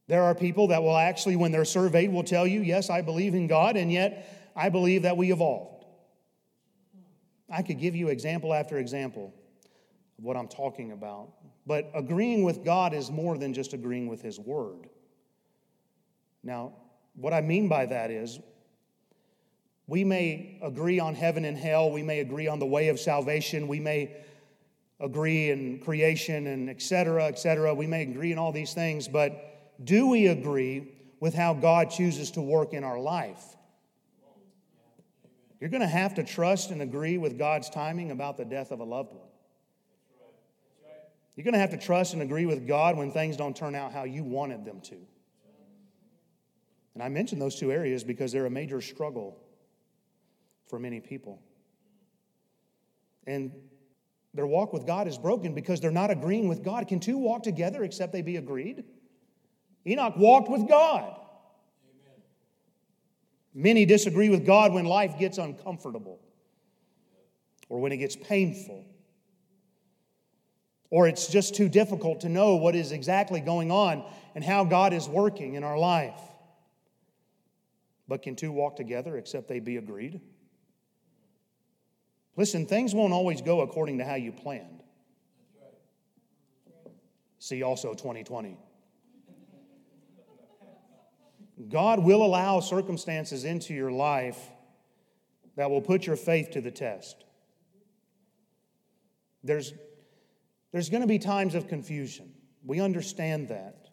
There 0.09 0.23
are 0.23 0.35
people 0.35 0.69
that 0.69 0.83
will 0.83 0.97
actually, 0.97 1.37
when 1.37 1.53
they're 1.53 1.65
surveyed, 1.65 2.13
will 2.13 2.25
tell 2.25 2.47
you, 2.47 2.61
Yes, 2.61 2.91
I 2.91 3.03
believe 3.03 3.35
in 3.35 3.47
God, 3.47 3.77
and 3.77 3.91
yet 3.91 4.51
I 4.55 4.69
believe 4.69 5.03
that 5.03 5.17
we 5.17 5.33
evolved. 5.33 5.85
I 7.51 7.63
could 7.63 7.79
give 7.79 7.95
you 7.95 8.09
example 8.09 8.53
after 8.53 8.79
example 8.79 9.35
of 10.19 10.25
what 10.25 10.37
I'm 10.37 10.49
talking 10.49 10.93
about. 10.93 11.33
But 11.67 11.91
agreeing 11.95 12.45
with 12.45 12.65
God 12.65 12.95
is 12.95 13.11
more 13.11 13.37
than 13.39 13.53
just 13.53 13.73
agreeing 13.73 14.07
with 14.09 14.23
His 14.23 14.39
Word. 14.39 14.89
Now, 16.43 16.75
what 17.15 17.33
I 17.33 17.41
mean 17.41 17.69
by 17.69 17.87
that 17.87 18.11
is, 18.11 18.39
we 19.89 20.05
may 20.05 20.59
agree 20.63 20.99
on 20.99 21.15
heaven 21.15 21.45
and 21.45 21.57
hell, 21.57 21.91
we 21.91 22.03
may 22.03 22.21
agree 22.21 22.49
on 22.49 22.59
the 22.59 22.67
way 22.67 22.89
of 22.89 22.99
salvation, 22.99 23.69
we 23.69 23.81
may 23.81 24.17
agree 24.99 25.51
in 25.51 25.79
creation 25.81 26.47
and 26.47 26.71
et 26.71 26.81
cetera, 26.81 27.25
et 27.27 27.39
cetera. 27.39 27.75
We 27.75 27.87
may 27.87 28.03
agree 28.03 28.33
in 28.33 28.39
all 28.39 28.53
these 28.53 28.75
things, 28.75 29.09
but 29.09 29.56
do 29.83 30.09
we 30.09 30.27
agree 30.27 30.93
with 31.21 31.35
how 31.35 31.55
God 31.55 31.91
chooses 31.91 32.31
to 32.33 32.41
work 32.41 32.73
in 32.73 32.85
our 32.85 32.99
life? 32.99 33.43
You're 35.61 35.71
going 35.71 35.81
to 35.81 35.87
have 35.87 36.15
to 36.15 36.25
trust 36.25 36.71
and 36.71 36.83
agree 36.83 37.19
with 37.19 37.39
God's 37.39 37.71
timing 37.71 38.11
about 38.11 38.37
the 38.37 38.45
death 38.45 38.71
of 38.71 38.81
a 38.81 38.85
loved 38.85 39.13
one. 39.13 39.29
You're 41.35 41.45
going 41.45 41.55
to 41.55 41.61
have 41.61 41.71
to 41.71 41.79
trust 41.79 42.15
and 42.15 42.23
agree 42.23 42.47
with 42.47 42.67
God 42.67 42.97
when 42.97 43.11
things 43.11 43.37
don't 43.37 43.55
turn 43.55 43.75
out 43.75 43.93
how 43.93 44.05
you 44.05 44.25
wanted 44.25 44.65
them 44.65 44.81
to. 44.83 44.97
And 46.95 47.03
I 47.03 47.09
mention 47.11 47.39
those 47.39 47.57
two 47.57 47.71
areas 47.71 48.05
because 48.05 48.33
they're 48.33 48.47
a 48.47 48.51
major 48.51 48.81
struggle 48.81 49.39
for 50.67 50.79
many 50.79 50.99
people. 51.01 51.43
And 53.27 53.53
their 54.33 54.47
walk 54.47 54.73
with 54.73 54.87
God 54.87 55.09
is 55.09 55.19
broken 55.19 55.55
because 55.55 55.81
they're 55.81 55.91
not 55.91 56.11
agreeing 56.11 56.49
with 56.49 56.63
God. 56.63 56.89
Can 56.89 57.01
two 57.01 57.19
walk 57.19 57.43
together 57.43 57.85
except 57.85 58.13
they 58.13 58.23
be 58.23 58.37
agreed? 58.37 58.85
Enoch 59.87 60.17
walked 60.17 60.51
with 60.51 60.69
God. 60.69 61.15
Many 63.55 63.87
disagree 63.87 64.29
with 64.29 64.45
God 64.45 64.73
when 64.73 64.85
life 64.85 65.19
gets 65.19 65.39
uncomfortable 65.39 66.21
or 67.69 67.81
when 67.81 67.93
it 67.93 67.97
gets 67.97 68.17
painful 68.17 68.85
or 70.91 71.09
it's 71.09 71.29
just 71.29 71.55
too 71.55 71.69
difficult 71.69 72.21
to 72.21 72.29
know 72.29 72.57
what 72.57 72.75
is 72.75 72.93
exactly 72.93 73.41
going 73.41 73.71
on 73.71 74.05
and 74.35 74.45
how 74.45 74.65
God 74.65 74.93
is 74.93 75.09
working 75.09 75.55
in 75.55 75.65
our 75.65 75.79
life. 75.79 76.21
But 78.09 78.23
can 78.23 78.37
two 78.37 78.53
walk 78.53 78.77
together 78.77 79.17
except 79.17 79.49
they 79.49 79.59
be 79.59 79.79
agreed? 79.79 80.21
Listen, 82.37 82.67
things 82.67 82.95
won't 82.95 83.13
always 83.13 83.41
go 83.41 83.63
according 83.63 83.99
to 83.99 84.05
how 84.05 84.15
you 84.15 84.31
planned. 84.31 84.83
See 87.39 87.63
also 87.63 87.95
2020. 87.95 88.57
God 91.69 92.01
will 92.01 92.23
allow 92.25 92.61
circumstances 92.61 93.45
into 93.45 93.75
your 93.75 93.91
life 93.91 94.39
that 95.57 95.71
will 95.71 95.81
put 95.81 96.07
your 96.07 96.17
faith 96.17 96.51
to 96.51 96.61
the 96.61 96.71
test. 96.71 97.25
There's, 99.43 99.73
there's 100.73 100.91
going 100.91 101.01
to 101.01 101.07
be 101.07 101.19
times 101.19 101.55
of 101.55 101.69
confusion. 101.69 102.33
We 102.65 102.81
understand 102.81 103.49
that. 103.49 103.89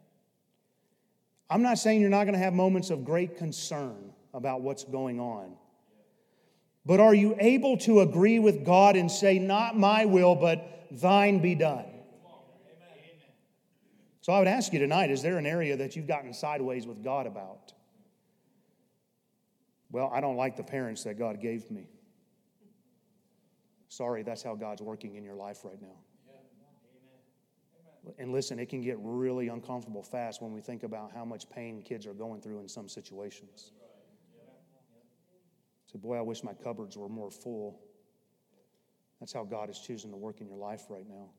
I'm 1.50 1.62
not 1.62 1.78
saying 1.78 2.02
you're 2.02 2.10
not 2.10 2.24
going 2.24 2.34
to 2.34 2.40
have 2.40 2.54
moments 2.54 2.90
of 2.90 3.06
great 3.06 3.38
concern 3.38 4.12
about 4.34 4.62
what's 4.62 4.84
going 4.84 5.20
on. 5.20 5.56
But 6.86 7.00
are 7.00 7.14
you 7.14 7.36
able 7.40 7.78
to 7.80 8.02
agree 8.02 8.40
with 8.40 8.66
God 8.66 8.96
and 8.96 9.10
say, 9.10 9.40
Not 9.40 9.78
my 9.78 10.06
will, 10.06 10.36
but 10.36 10.88
thine 10.92 11.40
be 11.40 11.56
done? 11.56 11.86
So 14.24 14.32
I 14.32 14.40
would 14.40 14.48
ask 14.48 14.72
you 14.72 14.80
tonight 14.80 15.12
is 15.12 15.22
there 15.22 15.38
an 15.38 15.46
area 15.46 15.76
that 15.76 15.98
you've 15.98 16.08
gotten 16.08 16.34
sideways 16.34 16.88
with 16.88 17.04
God 17.04 17.28
about? 17.28 17.74
Well, 19.92 20.10
I 20.14 20.22
don't 20.22 20.38
like 20.38 20.56
the 20.56 20.64
parents 20.64 21.04
that 21.04 21.20
God 21.20 21.42
gave 21.42 21.70
me. 21.70 21.90
Sorry, 23.90 24.24
that's 24.24 24.42
how 24.42 24.56
God's 24.56 24.82
working 24.82 25.16
in 25.16 25.26
your 25.26 25.36
life 25.36 25.66
right 25.66 25.80
now. 25.82 25.98
And 28.18 28.32
listen, 28.32 28.60
it 28.60 28.70
can 28.70 28.80
get 28.80 28.96
really 29.02 29.50
uncomfortable 29.50 30.04
fast 30.04 30.42
when 30.42 30.54
we 30.54 30.62
think 30.62 30.84
about 30.84 31.12
how 31.12 31.26
much 31.26 31.50
pain 31.50 31.82
kids 31.82 32.08
are 32.08 32.14
going 32.14 32.40
through 32.40 32.62
in 32.62 32.70
some 32.70 32.88
situations. 32.88 33.74
So, 35.92 36.00
boy, 36.00 36.18
I 36.18 36.22
wish 36.22 36.46
my 36.46 36.54
cupboards 36.54 36.96
were 36.96 37.10
more 37.10 37.30
full. 37.30 37.82
That's 39.20 39.34
how 39.34 39.44
God 39.44 39.70
is 39.70 39.80
choosing 39.80 40.12
to 40.12 40.18
work 40.18 40.40
in 40.40 40.48
your 40.48 40.58
life 40.58 40.86
right 40.90 41.08
now. 41.08 41.30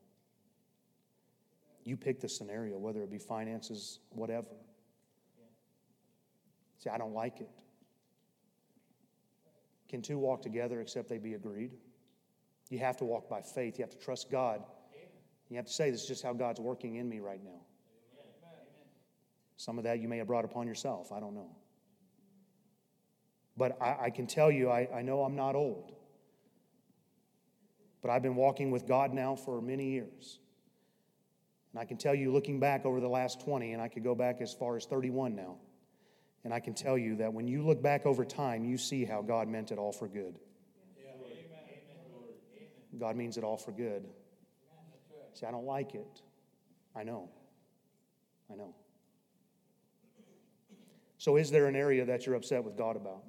You 1.85 1.95
pick 1.95 2.19
the 2.19 2.27
scenario, 2.27 2.77
whether 2.77 3.03
it 3.03 3.11
be 3.11 3.19
finances, 3.19 3.99
whatever. 4.09 4.47
See, 6.79 6.89
I 6.89 6.97
don't 6.97 7.13
like 7.13 7.39
it. 7.39 7.49
Can 9.87 10.01
two 10.01 10.17
walk 10.17 10.41
together 10.41 10.81
except 10.81 11.07
they 11.07 11.19
be 11.19 11.35
agreed? 11.35 11.71
You 12.69 12.79
have 12.79 12.97
to 12.97 13.05
walk 13.05 13.29
by 13.29 13.41
faith. 13.41 13.77
You 13.77 13.83
have 13.83 13.91
to 13.91 13.99
trust 13.99 14.31
God. 14.31 14.63
You 15.49 15.57
have 15.57 15.67
to 15.67 15.71
say, 15.71 15.91
This 15.91 16.01
is 16.01 16.07
just 16.07 16.23
how 16.23 16.33
God's 16.33 16.59
working 16.59 16.95
in 16.95 17.07
me 17.07 17.19
right 17.19 17.43
now. 17.43 17.61
Some 19.57 19.77
of 19.77 19.83
that 19.83 19.99
you 19.99 20.07
may 20.07 20.17
have 20.17 20.27
brought 20.27 20.43
upon 20.43 20.67
yourself. 20.67 21.11
I 21.11 21.19
don't 21.19 21.35
know. 21.35 21.55
But 23.55 23.81
I, 23.81 24.05
I 24.05 24.09
can 24.09 24.27
tell 24.27 24.51
you, 24.51 24.69
I, 24.69 24.89
I 24.93 25.01
know 25.01 25.23
I'm 25.23 25.35
not 25.35 25.55
old. 25.55 25.93
But 28.01 28.11
I've 28.11 28.23
been 28.23 28.35
walking 28.35 28.71
with 28.71 28.87
God 28.87 29.13
now 29.13 29.35
for 29.35 29.61
many 29.61 29.91
years. 29.91 30.39
And 31.75 31.81
I 31.81 31.83
can 31.83 31.97
tell 31.97 32.15
you, 32.15 32.31
looking 32.31 32.57
back 32.57 32.85
over 32.85 33.01
the 33.01 33.09
last 33.09 33.41
20, 33.41 33.73
and 33.73 33.81
I 33.81 33.89
could 33.89 34.01
go 34.01 34.15
back 34.15 34.39
as 34.39 34.53
far 34.53 34.77
as 34.77 34.85
31 34.85 35.35
now, 35.35 35.57
and 36.45 36.53
I 36.53 36.61
can 36.61 36.73
tell 36.73 36.97
you 36.97 37.17
that 37.17 37.33
when 37.33 37.49
you 37.49 37.65
look 37.65 37.81
back 37.81 38.05
over 38.05 38.23
time, 38.23 38.63
you 38.63 38.77
see 38.77 39.03
how 39.03 39.21
God 39.21 39.49
meant 39.49 39.73
it 39.73 39.77
all 39.77 39.91
for 39.91 40.07
good. 40.07 40.39
God 42.97 43.17
means 43.17 43.35
it 43.35 43.43
all 43.43 43.57
for 43.57 43.73
good. 43.73 44.05
See, 45.33 45.45
I 45.45 45.51
don't 45.51 45.65
like 45.65 45.95
it. 45.95 46.21
I 46.95 47.03
know. 47.03 47.29
I 48.49 48.55
know. 48.55 48.73
So, 51.17 51.35
is 51.35 51.51
there 51.51 51.65
an 51.65 51.75
area 51.75 52.05
that 52.05 52.25
you're 52.25 52.35
upset 52.35 52.63
with 52.63 52.77
God 52.77 52.95
about? 52.95 53.25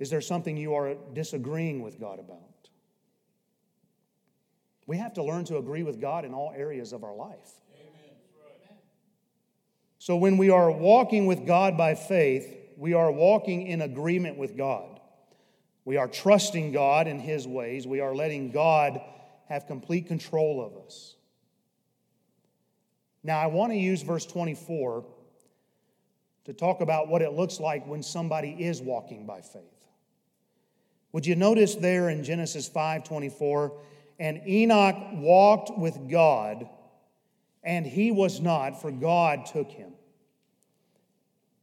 Is 0.00 0.10
there 0.10 0.20
something 0.20 0.56
you 0.56 0.74
are 0.74 0.96
disagreeing 1.12 1.82
with 1.82 2.00
God 2.00 2.18
about? 2.18 2.55
We 4.86 4.98
have 4.98 5.14
to 5.14 5.22
learn 5.22 5.44
to 5.46 5.58
agree 5.58 5.82
with 5.82 6.00
God 6.00 6.24
in 6.24 6.32
all 6.32 6.52
areas 6.56 6.92
of 6.92 7.02
our 7.02 7.14
life. 7.14 7.60
Amen. 7.74 8.78
So, 9.98 10.16
when 10.16 10.38
we 10.38 10.50
are 10.50 10.70
walking 10.70 11.26
with 11.26 11.46
God 11.46 11.76
by 11.76 11.94
faith, 11.94 12.56
we 12.76 12.94
are 12.94 13.10
walking 13.10 13.66
in 13.66 13.82
agreement 13.82 14.38
with 14.38 14.56
God. 14.56 15.00
We 15.84 15.96
are 15.96 16.08
trusting 16.08 16.72
God 16.72 17.06
in 17.06 17.18
His 17.18 17.46
ways. 17.46 17.86
We 17.86 18.00
are 18.00 18.14
letting 18.14 18.52
God 18.52 19.00
have 19.48 19.66
complete 19.66 20.06
control 20.06 20.64
of 20.64 20.84
us. 20.84 21.14
Now, 23.22 23.40
I 23.40 23.46
want 23.46 23.72
to 23.72 23.78
use 23.78 24.02
verse 24.02 24.26
24 24.26 25.04
to 26.44 26.52
talk 26.52 26.80
about 26.80 27.08
what 27.08 27.22
it 27.22 27.32
looks 27.32 27.58
like 27.58 27.86
when 27.86 28.02
somebody 28.02 28.50
is 28.50 28.80
walking 28.80 29.26
by 29.26 29.40
faith. 29.40 29.62
Would 31.10 31.26
you 31.26 31.34
notice 31.34 31.74
there 31.74 32.08
in 32.08 32.22
Genesis 32.22 32.68
5:24, 32.68 33.72
and 34.18 34.46
Enoch 34.46 34.96
walked 35.14 35.76
with 35.76 36.10
God, 36.10 36.68
and 37.62 37.86
he 37.86 38.12
was 38.12 38.40
not, 38.40 38.80
for 38.80 38.90
God 38.90 39.46
took 39.46 39.70
him. 39.70 39.92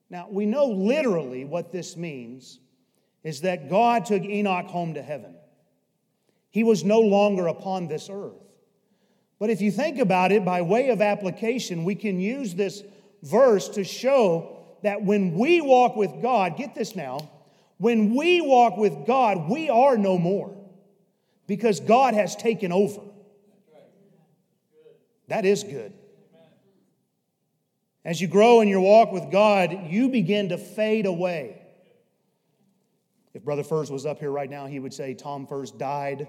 Now, 0.09 0.27
we 0.29 0.45
know 0.45 0.65
literally 0.65 1.45
what 1.45 1.71
this 1.71 1.97
means 1.97 2.59
is 3.23 3.41
that 3.41 3.69
God 3.69 4.05
took 4.05 4.23
Enoch 4.23 4.67
home 4.67 4.93
to 4.93 5.01
heaven. 5.01 5.35
He 6.51 6.63
was 6.63 6.83
no 6.83 6.99
longer 6.99 7.47
upon 7.47 7.87
this 7.87 8.09
earth. 8.11 8.43
But 9.39 9.49
if 9.49 9.59
you 9.59 9.71
think 9.71 9.97
about 9.97 10.31
it 10.31 10.45
by 10.45 10.61
way 10.61 10.89
of 10.89 11.01
application, 11.01 11.83
we 11.83 11.95
can 11.95 12.19
use 12.19 12.53
this 12.53 12.83
verse 13.23 13.69
to 13.69 13.83
show 13.83 14.57
that 14.83 15.01
when 15.01 15.33
we 15.33 15.61
walk 15.61 15.95
with 15.95 16.21
God, 16.21 16.57
get 16.57 16.75
this 16.75 16.95
now, 16.95 17.31
when 17.77 18.13
we 18.13 18.39
walk 18.39 18.77
with 18.77 19.07
God, 19.07 19.49
we 19.49 19.69
are 19.69 19.97
no 19.97 20.19
more 20.19 20.55
because 21.47 21.79
God 21.79 22.13
has 22.13 22.36
taken 22.36 22.71
over. 22.71 23.01
That 25.27 25.45
is 25.45 25.63
good. 25.63 25.93
As 28.06 28.19
you 28.19 28.27
grow 28.27 28.62
in 28.62 28.67
your 28.67 28.82
walk 28.82 29.12
with 29.12 29.32
God, 29.32 29.88
you 29.89 30.10
begin 30.10 30.49
to 30.49 30.58
fade 30.58 31.06
away. 31.06 31.62
If 33.34 33.43
Brother 33.43 33.63
Furs 33.63 33.89
was 33.89 34.06
up 34.06 34.19
here 34.19 34.32
right 34.32 34.49
now, 34.49 34.65
he 34.67 34.79
would 34.79 34.93
say 34.93 35.13
Tom 35.13 35.47
Furs 35.47 35.71
died 35.71 36.27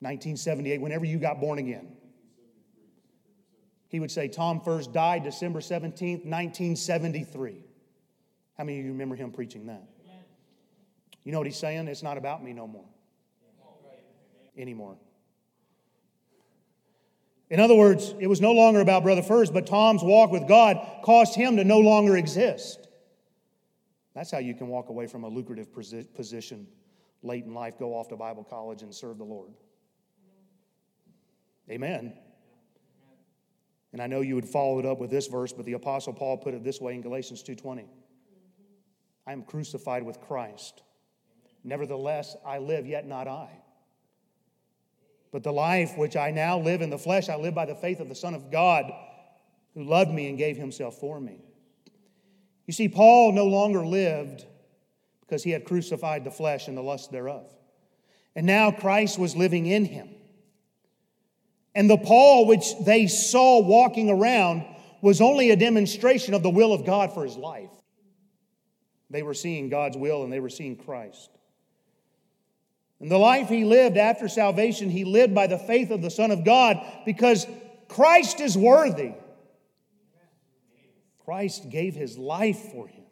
1978, 0.00 0.80
whenever 0.80 1.04
you 1.04 1.18
got 1.18 1.40
born 1.40 1.58
again. 1.58 1.96
He 3.88 4.00
would 4.00 4.10
say 4.10 4.28
Tom 4.28 4.60
Furs 4.60 4.86
died 4.86 5.24
December 5.24 5.60
17th, 5.60 6.24
1973. 6.24 7.64
How 8.56 8.64
many 8.64 8.78
of 8.78 8.84
you 8.84 8.92
remember 8.92 9.16
him 9.16 9.32
preaching 9.32 9.66
that? 9.66 9.82
You 11.24 11.32
know 11.32 11.38
what 11.38 11.46
he's 11.46 11.58
saying? 11.58 11.88
It's 11.88 12.02
not 12.02 12.16
about 12.16 12.42
me 12.42 12.52
no 12.52 12.66
more. 12.66 12.86
Anymore. 14.60 14.96
In 17.50 17.58
other 17.58 17.74
words, 17.74 18.14
it 18.20 18.28
was 18.28 18.40
no 18.40 18.52
longer 18.52 18.80
about 18.80 19.02
Brother 19.02 19.22
Furst, 19.22 19.52
but 19.52 19.66
Tom's 19.66 20.04
walk 20.04 20.30
with 20.30 20.46
God 20.46 21.02
caused 21.02 21.34
him 21.34 21.56
to 21.56 21.64
no 21.64 21.80
longer 21.80 22.16
exist. 22.16 22.86
That's 24.14 24.30
how 24.30 24.38
you 24.38 24.54
can 24.54 24.68
walk 24.68 24.88
away 24.88 25.06
from 25.06 25.24
a 25.24 25.28
lucrative 25.28 25.68
position 25.72 26.68
late 27.22 27.44
in 27.44 27.52
life, 27.52 27.78
go 27.78 27.94
off 27.94 28.08
to 28.08 28.16
Bible 28.16 28.44
college, 28.44 28.82
and 28.82 28.94
serve 28.94 29.18
the 29.18 29.24
Lord. 29.24 29.50
Amen. 31.70 32.14
And 33.92 34.00
I 34.00 34.06
know 34.06 34.20
you 34.20 34.36
would 34.36 34.48
follow 34.48 34.78
it 34.78 34.86
up 34.86 34.98
with 34.98 35.10
this 35.10 35.26
verse, 35.26 35.52
but 35.52 35.64
the 35.64 35.72
apostle 35.72 36.12
Paul 36.12 36.38
put 36.38 36.54
it 36.54 36.62
this 36.62 36.80
way 36.80 36.94
in 36.94 37.00
Galatians 37.00 37.42
2:20. 37.42 37.88
I 39.26 39.32
am 39.32 39.42
crucified 39.42 40.04
with 40.04 40.20
Christ. 40.20 40.82
Nevertheless, 41.62 42.36
I 42.44 42.58
live, 42.58 42.86
yet 42.86 43.06
not 43.06 43.28
I. 43.28 43.50
But 45.32 45.42
the 45.42 45.52
life 45.52 45.96
which 45.96 46.16
I 46.16 46.30
now 46.30 46.58
live 46.58 46.82
in 46.82 46.90
the 46.90 46.98
flesh, 46.98 47.28
I 47.28 47.36
live 47.36 47.54
by 47.54 47.66
the 47.66 47.74
faith 47.74 48.00
of 48.00 48.08
the 48.08 48.14
Son 48.14 48.34
of 48.34 48.50
God 48.50 48.90
who 49.74 49.84
loved 49.84 50.10
me 50.10 50.28
and 50.28 50.36
gave 50.36 50.56
himself 50.56 50.98
for 50.98 51.20
me. 51.20 51.38
You 52.66 52.72
see, 52.72 52.88
Paul 52.88 53.32
no 53.32 53.46
longer 53.46 53.86
lived 53.86 54.44
because 55.20 55.42
he 55.42 55.50
had 55.50 55.64
crucified 55.64 56.24
the 56.24 56.30
flesh 56.30 56.68
and 56.68 56.76
the 56.76 56.82
lust 56.82 57.12
thereof. 57.12 57.46
And 58.34 58.46
now 58.46 58.70
Christ 58.70 59.18
was 59.18 59.36
living 59.36 59.66
in 59.66 59.84
him. 59.84 60.08
And 61.74 61.88
the 61.88 61.98
Paul 61.98 62.46
which 62.46 62.66
they 62.84 63.06
saw 63.06 63.60
walking 63.60 64.10
around 64.10 64.64
was 65.02 65.20
only 65.20 65.50
a 65.50 65.56
demonstration 65.56 66.34
of 66.34 66.42
the 66.42 66.50
will 66.50 66.72
of 66.72 66.84
God 66.84 67.12
for 67.12 67.24
his 67.24 67.36
life. 67.36 67.70
They 69.08 69.22
were 69.22 69.34
seeing 69.34 69.68
God's 69.68 69.96
will 69.96 70.24
and 70.24 70.32
they 70.32 70.40
were 70.40 70.50
seeing 70.50 70.76
Christ. 70.76 71.30
And 73.00 73.10
the 73.10 73.18
life 73.18 73.48
he 73.48 73.64
lived 73.64 73.96
after 73.96 74.28
salvation, 74.28 74.90
he 74.90 75.04
lived 75.04 75.34
by 75.34 75.46
the 75.46 75.58
faith 75.58 75.90
of 75.90 76.02
the 76.02 76.10
Son 76.10 76.30
of 76.30 76.44
God 76.44 76.84
because 77.06 77.46
Christ 77.88 78.40
is 78.40 78.56
worthy. 78.56 79.12
Christ 81.24 81.70
gave 81.70 81.94
his 81.94 82.18
life 82.18 82.58
for 82.72 82.86
him. 82.86 83.04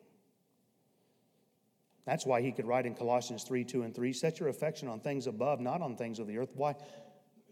That's 2.05 2.27
why 2.27 2.43
he 2.43 2.53
could 2.53 2.67
write 2.67 2.87
in 2.87 2.95
Colossians 2.95 3.45
3 3.45 3.65
2 3.65 3.83
and 3.83 3.95
3 3.95 4.13
Set 4.13 4.41
your 4.41 4.49
affection 4.49 4.89
on 4.89 5.01
things 5.01 5.27
above, 5.27 5.61
not 5.61 5.83
on 5.83 5.97
things 5.97 6.19
of 6.19 6.27
the 6.27 6.39
earth. 6.39 6.51
Why? 6.55 6.75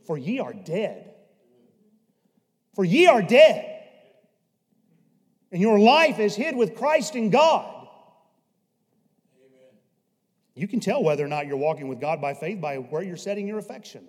For 0.07 0.16
ye 0.16 0.38
are 0.38 0.53
dead. 0.53 1.12
For 2.75 2.85
ye 2.85 3.07
are 3.07 3.22
dead. 3.22 3.83
And 5.53 5.61
your 5.61 5.79
life 5.79 6.18
is 6.18 6.35
hid 6.35 6.57
with 6.57 6.75
Christ 6.75 7.16
in 7.16 7.31
God. 7.31 7.76
You 10.57 10.66
can 10.66 10.81
tell 10.81 11.05
whether 11.05 11.23
or 11.23 11.29
not 11.29 11.47
you're 11.47 11.59
walking 11.59 11.87
with 11.87 12.01
God 12.01 12.21
by 12.21 12.33
faith 12.33 12.62
by 12.62 12.77
where 12.77 13.03
you're 13.03 13.19
setting 13.19 13.47
your 13.47 13.59
affection. 13.59 14.09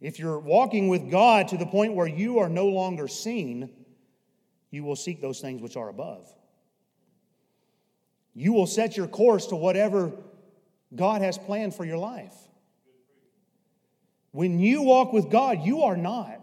If 0.00 0.18
you're 0.18 0.38
walking 0.38 0.88
with 0.88 1.10
God 1.10 1.48
to 1.48 1.58
the 1.58 1.66
point 1.66 1.94
where 1.94 2.06
you 2.06 2.38
are 2.38 2.48
no 2.48 2.66
longer 2.68 3.06
seen, 3.08 3.70
you 4.70 4.84
will 4.84 4.96
seek 4.96 5.20
those 5.20 5.40
things 5.40 5.60
which 5.60 5.76
are 5.76 5.90
above. 5.90 6.32
You 8.34 8.54
will 8.54 8.66
set 8.66 8.96
your 8.96 9.06
course 9.06 9.46
to 9.48 9.56
whatever 9.56 10.12
God 10.96 11.20
has 11.20 11.36
planned 11.36 11.74
for 11.74 11.84
your 11.84 11.98
life. 11.98 12.34
When 14.30 14.58
you 14.58 14.80
walk 14.80 15.12
with 15.12 15.30
God, 15.30 15.60
you 15.62 15.82
are 15.82 15.96
not. 15.96 16.40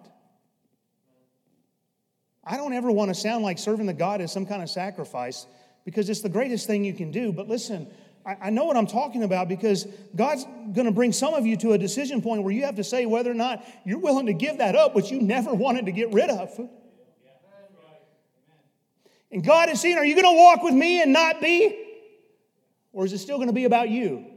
I 2.43 2.55
don't 2.55 2.73
ever 2.73 2.91
want 2.91 3.09
to 3.09 3.15
sound 3.15 3.43
like 3.43 3.57
serving 3.57 3.87
the 3.87 3.93
God 3.93 4.21
is 4.21 4.31
some 4.31 4.45
kind 4.45 4.61
of 4.61 4.69
sacrifice 4.69 5.47
because 5.89 6.07
it's 6.07 6.21
the 6.21 6.29
greatest 6.29 6.67
thing 6.67 6.83
you 6.83 6.93
can 6.93 7.09
do. 7.09 7.33
But 7.33 7.47
listen, 7.47 7.87
I, 8.23 8.51
know 8.51 8.65
what 8.65 8.77
I'm 8.77 8.85
talking 8.85 9.23
about 9.23 9.49
because 9.49 9.87
God's 10.15 10.45
going 10.73 10.85
to 10.85 10.91
bring 10.91 11.11
some 11.11 11.33
of 11.33 11.47
you 11.47 11.57
to 11.57 11.71
a 11.71 11.79
decision 11.79 12.21
point 12.21 12.43
where 12.43 12.53
you 12.53 12.65
have 12.65 12.75
to 12.75 12.83
say 12.83 13.07
whether 13.07 13.31
or 13.31 13.33
not 13.33 13.65
you're 13.85 13.97
willing 13.97 14.27
to 14.27 14.33
give 14.33 14.59
that 14.59 14.75
up, 14.75 14.93
which 14.93 15.09
you 15.09 15.19
never 15.19 15.51
wanted 15.51 15.87
to 15.87 15.91
get 15.91 16.13
rid 16.13 16.29
of. 16.29 16.51
And 19.31 19.43
God 19.43 19.69
is 19.69 19.81
saying, 19.81 19.97
Are 19.97 20.05
you 20.05 20.13
going 20.13 20.25
to 20.25 20.39
walk 20.39 20.61
with 20.61 20.75
me 20.75 21.01
and 21.01 21.11
not 21.11 21.41
be? 21.41 21.87
Or 22.93 23.03
is 23.03 23.13
it 23.13 23.17
still 23.17 23.37
going 23.37 23.47
to 23.47 23.53
be 23.53 23.65
about 23.65 23.89
you? 23.89 24.27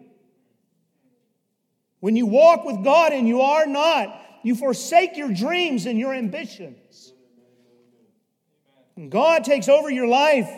When 2.00 2.16
you 2.16 2.24
walk 2.24 2.64
with 2.64 2.82
God 2.82 3.12
and 3.12 3.28
you 3.28 3.42
are 3.42 3.66
not, 3.66 4.08
you 4.42 4.54
forsake 4.54 5.18
your 5.18 5.32
dreams 5.32 5.84
and 5.84 5.98
your 5.98 6.14
ambitions. 6.14 7.12
And 8.96 9.10
God 9.10 9.44
takes 9.44 9.68
over 9.68 9.90
your 9.90 10.06
life. 10.06 10.48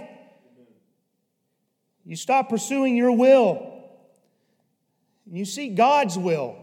You 2.04 2.16
stop 2.16 2.48
pursuing 2.48 2.96
your 2.96 3.12
will. 3.12 3.72
And 5.26 5.38
you 5.38 5.44
seek 5.44 5.74
God's 5.74 6.18
will. 6.18 6.56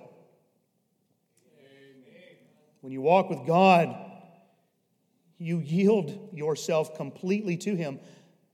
When 2.81 2.91
you 2.91 3.01
walk 3.01 3.29
with 3.29 3.45
God, 3.45 3.95
you 5.37 5.59
yield 5.59 6.29
yourself 6.33 6.95
completely 6.95 7.57
to 7.57 7.75
Him 7.75 7.99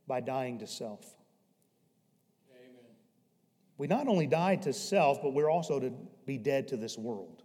by 0.05 0.21
dying 0.21 0.59
to 0.59 0.67
self. 0.67 1.05
Amen. 2.51 2.85
We 3.77 3.87
not 3.87 4.07
only 4.07 4.27
die 4.27 4.57
to 4.57 4.73
self, 4.73 5.21
but 5.21 5.33
we're 5.33 5.49
also 5.49 5.79
to 5.79 5.93
be 6.25 6.37
dead 6.37 6.69
to 6.69 6.77
this 6.77 6.97
world. 6.97 7.43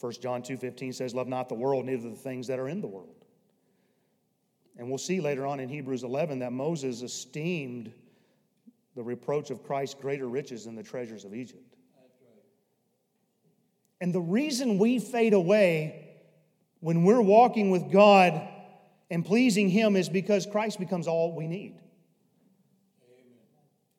1 0.00 0.12
John 0.22 0.42
2:15 0.42 0.94
says, 0.94 1.14
Love 1.14 1.28
not 1.28 1.48
the 1.48 1.54
world, 1.54 1.84
neither 1.84 2.08
the 2.08 2.16
things 2.16 2.46
that 2.46 2.58
are 2.58 2.68
in 2.68 2.80
the 2.80 2.88
world. 2.88 3.19
And 4.80 4.88
we'll 4.88 4.96
see 4.96 5.20
later 5.20 5.46
on 5.46 5.60
in 5.60 5.68
Hebrews 5.68 6.04
11 6.04 6.38
that 6.38 6.54
Moses 6.54 7.02
esteemed 7.02 7.92
the 8.96 9.02
reproach 9.02 9.50
of 9.50 9.62
Christ 9.62 10.00
greater 10.00 10.26
riches 10.26 10.64
than 10.64 10.74
the 10.74 10.82
treasures 10.82 11.26
of 11.26 11.34
Egypt. 11.34 11.76
And 14.00 14.14
the 14.14 14.22
reason 14.22 14.78
we 14.78 14.98
fade 14.98 15.34
away 15.34 16.08
when 16.80 17.04
we're 17.04 17.20
walking 17.20 17.70
with 17.70 17.92
God 17.92 18.40
and 19.10 19.22
pleasing 19.22 19.68
Him 19.68 19.96
is 19.96 20.08
because 20.08 20.46
Christ 20.46 20.78
becomes 20.78 21.06
all 21.06 21.36
we 21.36 21.46
need. 21.46 21.74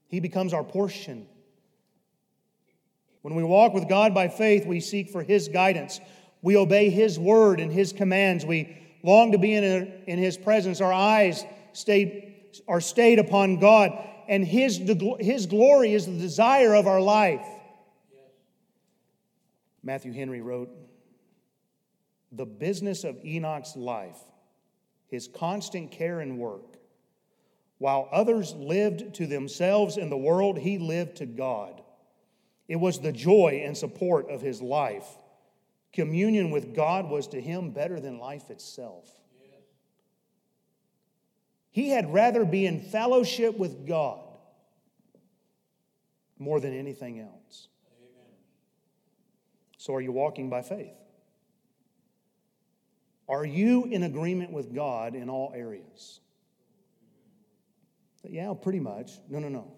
He 0.07 0.19
becomes 0.19 0.51
our 0.51 0.63
portion. 0.63 1.27
When 3.21 3.35
we 3.35 3.43
walk 3.43 3.75
with 3.75 3.87
God 3.87 4.15
by 4.15 4.29
faith, 4.29 4.65
we 4.65 4.79
seek 4.79 5.11
for 5.11 5.21
His 5.21 5.47
guidance. 5.47 6.01
We 6.41 6.57
obey 6.57 6.89
His 6.89 7.19
word 7.19 7.59
and 7.59 7.71
His 7.71 7.93
commands. 7.93 8.47
We 8.47 8.81
long 9.03 9.31
to 9.31 9.37
be 9.37 9.53
in, 9.53 9.63
a, 9.63 10.09
in 10.09 10.19
His 10.19 10.37
presence. 10.37 10.81
Our 10.81 10.93
eyes 10.93 11.43
stay, 11.73 12.35
are 12.67 12.81
stayed 12.81 13.19
upon 13.19 13.59
God, 13.59 13.97
and 14.27 14.45
His, 14.45 14.81
His 15.19 15.45
glory 15.45 15.93
is 15.93 16.05
the 16.05 16.17
desire 16.17 16.73
of 16.75 16.87
our 16.87 17.01
life. 17.01 17.45
Matthew 19.83 20.13
Henry 20.13 20.41
wrote 20.41 20.69
The 22.31 22.45
business 22.45 23.03
of 23.03 23.17
Enoch's 23.25 23.75
life, 23.75 24.19
his 25.07 25.27
constant 25.27 25.91
care 25.91 26.19
and 26.19 26.37
work, 26.37 26.77
while 27.77 28.07
others 28.11 28.53
lived 28.53 29.15
to 29.15 29.25
themselves 29.25 29.97
in 29.97 30.09
the 30.09 30.17
world, 30.17 30.59
he 30.59 30.77
lived 30.77 31.17
to 31.17 31.25
God. 31.25 31.81
It 32.67 32.75
was 32.77 32.99
the 32.99 33.11
joy 33.11 33.63
and 33.65 33.75
support 33.75 34.29
of 34.29 34.41
his 34.41 34.61
life 34.61 35.07
Communion 35.93 36.51
with 36.51 36.73
God 36.73 37.09
was 37.09 37.27
to 37.27 37.41
him 37.41 37.71
better 37.71 37.99
than 37.99 38.17
life 38.17 38.49
itself. 38.49 39.09
He 41.71 41.89
had 41.89 42.13
rather 42.13 42.45
be 42.45 42.65
in 42.65 42.79
fellowship 42.79 43.57
with 43.57 43.87
God 43.87 44.19
more 46.37 46.59
than 46.59 46.77
anything 46.77 47.19
else. 47.19 47.67
So, 49.77 49.95
are 49.95 50.01
you 50.01 50.11
walking 50.11 50.49
by 50.49 50.61
faith? 50.61 50.93
Are 53.27 53.45
you 53.45 53.85
in 53.85 54.03
agreement 54.03 54.51
with 54.51 54.75
God 54.75 55.15
in 55.15 55.29
all 55.29 55.53
areas? 55.55 56.19
Yeah, 58.27 58.53
pretty 58.61 58.79
much. 58.79 59.13
No, 59.29 59.39
no, 59.39 59.49
no. 59.49 59.71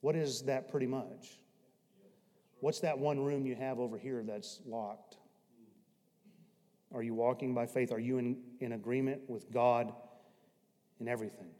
What 0.00 0.16
is 0.16 0.42
that 0.42 0.70
pretty 0.70 0.86
much? 0.86 1.38
What's 2.66 2.80
that 2.80 2.98
one 2.98 3.20
room 3.20 3.46
you 3.46 3.54
have 3.54 3.78
over 3.78 3.96
here 3.96 4.24
that's 4.24 4.60
locked? 4.66 5.18
Are 6.92 7.00
you 7.00 7.14
walking 7.14 7.54
by 7.54 7.64
faith? 7.64 7.92
Are 7.92 8.00
you 8.00 8.18
in, 8.18 8.38
in 8.58 8.72
agreement 8.72 9.20
with 9.28 9.52
God 9.52 9.92
in 10.98 11.06
everything? 11.06 11.52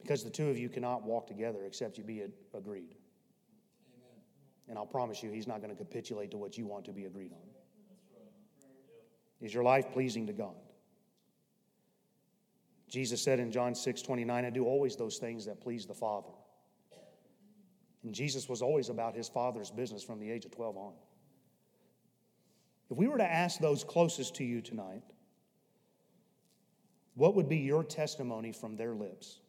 Because 0.00 0.22
the 0.22 0.30
two 0.30 0.48
of 0.48 0.56
you 0.56 0.68
cannot 0.68 1.02
walk 1.02 1.26
together 1.26 1.64
except 1.66 1.98
you 1.98 2.04
be 2.04 2.22
agreed. 2.54 2.94
Amen. 3.96 4.20
And 4.68 4.78
I'll 4.78 4.86
promise 4.86 5.24
you, 5.24 5.32
He's 5.32 5.48
not 5.48 5.60
going 5.60 5.76
to 5.76 5.76
capitulate 5.76 6.30
to 6.30 6.36
what 6.36 6.56
you 6.56 6.64
want 6.64 6.84
to 6.84 6.92
be 6.92 7.06
agreed 7.06 7.32
on. 7.32 7.48
Is 9.40 9.52
your 9.52 9.64
life 9.64 9.90
pleasing 9.92 10.28
to 10.28 10.32
God? 10.32 10.54
Jesus 12.88 13.20
said 13.20 13.40
in 13.40 13.50
John 13.50 13.74
6 13.74 14.02
29, 14.02 14.44
I 14.44 14.50
do 14.50 14.66
always 14.66 14.94
those 14.94 15.18
things 15.18 15.46
that 15.46 15.60
please 15.60 15.84
the 15.84 15.94
Father. 15.94 16.30
And 18.04 18.14
Jesus 18.14 18.48
was 18.48 18.62
always 18.62 18.88
about 18.88 19.14
his 19.14 19.28
father's 19.28 19.70
business 19.70 20.02
from 20.02 20.20
the 20.20 20.30
age 20.30 20.44
of 20.44 20.50
12 20.52 20.76
on. 20.76 20.92
If 22.90 22.96
we 22.96 23.08
were 23.08 23.18
to 23.18 23.30
ask 23.30 23.60
those 23.60 23.84
closest 23.84 24.36
to 24.36 24.44
you 24.44 24.60
tonight, 24.60 25.02
what 27.14 27.34
would 27.34 27.48
be 27.48 27.58
your 27.58 27.82
testimony 27.82 28.52
from 28.52 28.76
their 28.76 28.94
lips? 28.94 29.40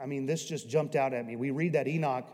I 0.00 0.06
mean, 0.06 0.26
this 0.26 0.44
just 0.44 0.68
jumped 0.68 0.94
out 0.94 1.14
at 1.14 1.26
me. 1.26 1.36
We 1.36 1.50
read 1.50 1.72
that 1.72 1.88
Enoch 1.88 2.28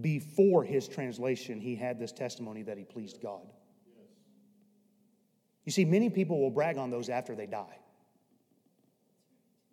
before 0.00 0.64
his 0.64 0.86
translation, 0.88 1.60
he 1.60 1.74
had 1.74 1.98
this 1.98 2.12
testimony 2.12 2.62
that 2.62 2.78
he 2.78 2.84
pleased 2.84 3.20
God. 3.22 3.46
You 5.64 5.72
see, 5.72 5.84
many 5.84 6.08
people 6.08 6.40
will 6.40 6.50
brag 6.50 6.78
on 6.78 6.90
those 6.90 7.08
after 7.08 7.34
they 7.34 7.46
die. 7.46 7.78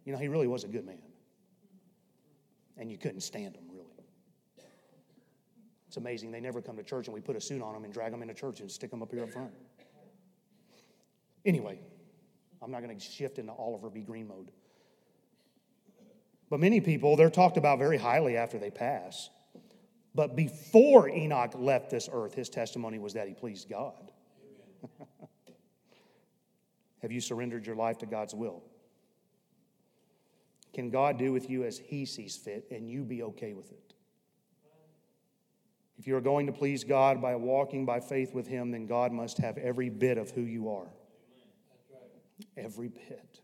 You 0.04 0.14
know, 0.14 0.20
he 0.20 0.28
really 0.28 0.48
was 0.48 0.64
a 0.64 0.68
good 0.68 0.86
man. 0.86 1.02
And 2.78 2.92
you 2.92 2.98
couldn't 2.98 3.22
stand 3.22 3.56
them, 3.56 3.64
really. 3.72 3.86
It's 5.88 5.98
amazing. 5.98 6.32
They 6.32 6.42
never 6.42 6.62
come 6.62 6.76
to 6.76 6.84
church, 6.84 7.08
and 7.08 7.14
we 7.14 7.22
put 7.22 7.36
a 7.36 7.42
suit 7.42 7.62
on 7.62 7.74
them 7.74 7.86
and 7.86 7.94
drag 7.94 8.12
them 8.12 8.22
into 8.22 8.34
church 8.34 8.60
and 8.60 8.70
stick 8.70 8.92
them 8.92 9.02
up 9.02 9.12
here 9.12 9.24
up 9.24 9.32
front. 9.32 9.52
Anyway, 11.46 11.80
I'm 12.62 12.72
not 12.72 12.82
going 12.84 12.98
to 12.98 13.04
shift 13.04 13.40
into 13.40 13.54
Oliver 13.54 13.90
B. 13.90 14.02
Greene 14.02 14.28
mode. 14.28 14.52
But 16.50 16.60
many 16.60 16.82
people, 16.82 17.16
they're 17.16 17.30
talked 17.30 17.58
about 17.58 17.80
very 17.80 17.98
highly 17.98 18.36
after 18.38 18.58
they 18.58 18.72
pass. 18.72 19.30
But 20.14 20.36
before 20.36 21.10
Enoch 21.10 21.54
left 21.56 21.90
this 21.90 22.10
earth, 22.12 22.34
his 22.34 22.50
testimony 22.50 23.00
was 23.00 23.14
that 23.14 23.28
he 23.28 23.34
pleased 23.34 23.70
God. 23.70 24.12
Have 27.02 27.12
you 27.12 27.22
surrendered 27.22 27.66
your 27.66 27.76
life 27.76 28.00
to 28.00 28.06
God's 28.06 28.34
will? 28.34 28.64
Can 30.76 30.90
God 30.90 31.18
do 31.18 31.32
with 31.32 31.50
you 31.50 31.64
as 31.64 31.78
he 31.78 32.06
sees 32.06 32.36
fit 32.36 32.68
and 32.70 32.90
you 32.90 33.06
be 33.06 33.24
okay 33.24 33.54
with 33.54 33.72
it? 33.72 33.94
If 35.98 36.06
you 36.06 36.18
are 36.18 36.22
going 36.22 36.48
to 36.48 36.52
please 36.52 36.84
God 36.84 37.22
by 37.22 37.34
walking 37.38 37.86
by 37.86 38.02
faith 38.02 38.34
with 38.34 38.46
him, 38.46 38.72
then 38.72 38.86
God 38.86 39.14
must 39.14 39.38
have 39.38 39.58
every 39.58 39.90
bit 39.90 40.18
of 40.18 40.32
who 40.32 40.42
you 40.42 40.70
are. 40.70 40.90
Every 42.58 42.90
bit. 42.90 43.40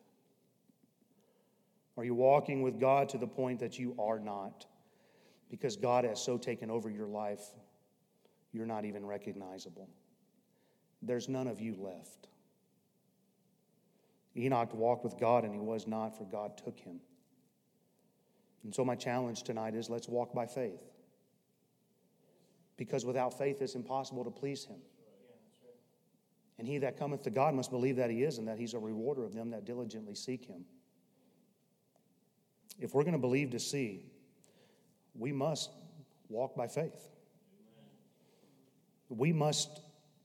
Are 1.96 2.04
you 2.04 2.14
walking 2.14 2.64
with 2.64 2.82
God 2.82 3.08
to 3.10 3.18
the 3.18 3.28
point 3.28 3.62
that 3.62 3.80
you 3.80 3.96
are 3.98 4.20
not? 4.20 4.66
Because 5.50 5.78
God 5.78 6.04
has 6.04 6.22
so 6.22 6.38
taken 6.38 6.70
over 6.70 6.90
your 6.90 7.08
life, 7.08 7.46
you're 8.52 8.66
not 8.66 8.84
even 8.84 9.06
recognizable. 9.06 9.88
There's 11.02 11.30
none 11.30 11.48
of 11.48 11.62
you 11.62 11.78
left. 11.80 12.28
Enoch 14.36 14.74
walked 14.74 15.06
with 15.06 15.18
God 15.18 15.46
and 15.46 15.54
he 15.54 15.62
was 15.62 15.88
not, 15.88 16.18
for 16.18 16.26
God 16.26 16.58
took 16.58 16.78
him. 16.78 17.00
And 18.64 18.74
so, 18.74 18.86
my 18.86 18.96
challenge 18.96 19.44
tonight 19.44 19.76
is 19.76 19.90
let's 19.90 20.08
walk 20.08 20.34
by 20.34 20.46
faith. 20.46 20.82
Because 22.78 23.06
without 23.06 23.38
faith, 23.38 23.62
it's 23.62 23.76
impossible 23.76 24.24
to 24.24 24.32
please 24.32 24.66
him. 24.66 24.80
And 26.58 26.68
he 26.68 26.78
that 26.80 26.98
cometh 26.98 27.24
to 27.24 27.32
God 27.32 27.56
must 27.56 27.72
believe 27.72 27.96
that 27.96 28.12
he 28.12 28.24
is, 28.24 28.38
and 28.38 28.48
that 28.48 28.60
he's 28.60 28.74
a 28.74 28.80
rewarder 28.80 29.24
of 29.24 29.34
them 29.34 29.50
that 29.52 29.66
diligently 29.66 30.16
seek 30.16 30.46
him. 30.46 30.66
If 32.80 32.94
we're 32.94 33.04
going 33.04 33.14
to 33.14 33.20
believe 33.20 33.52
to 33.52 33.60
see, 33.60 34.06
we 35.16 35.32
must 35.32 35.72
walk 36.30 36.56
by 36.56 36.68
faith. 36.68 37.10
We 39.10 39.34
must 39.34 39.82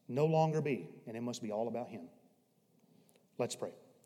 no 0.09 0.27
longer 0.27 0.61
be, 0.61 0.89
and 1.07 1.17
it 1.17 1.23
must 1.23 1.43
be 1.43 1.53
all 1.53 1.69
about 1.69 1.89
him. 1.89 2.03
Let's 3.39 3.57
pray. 3.57 3.73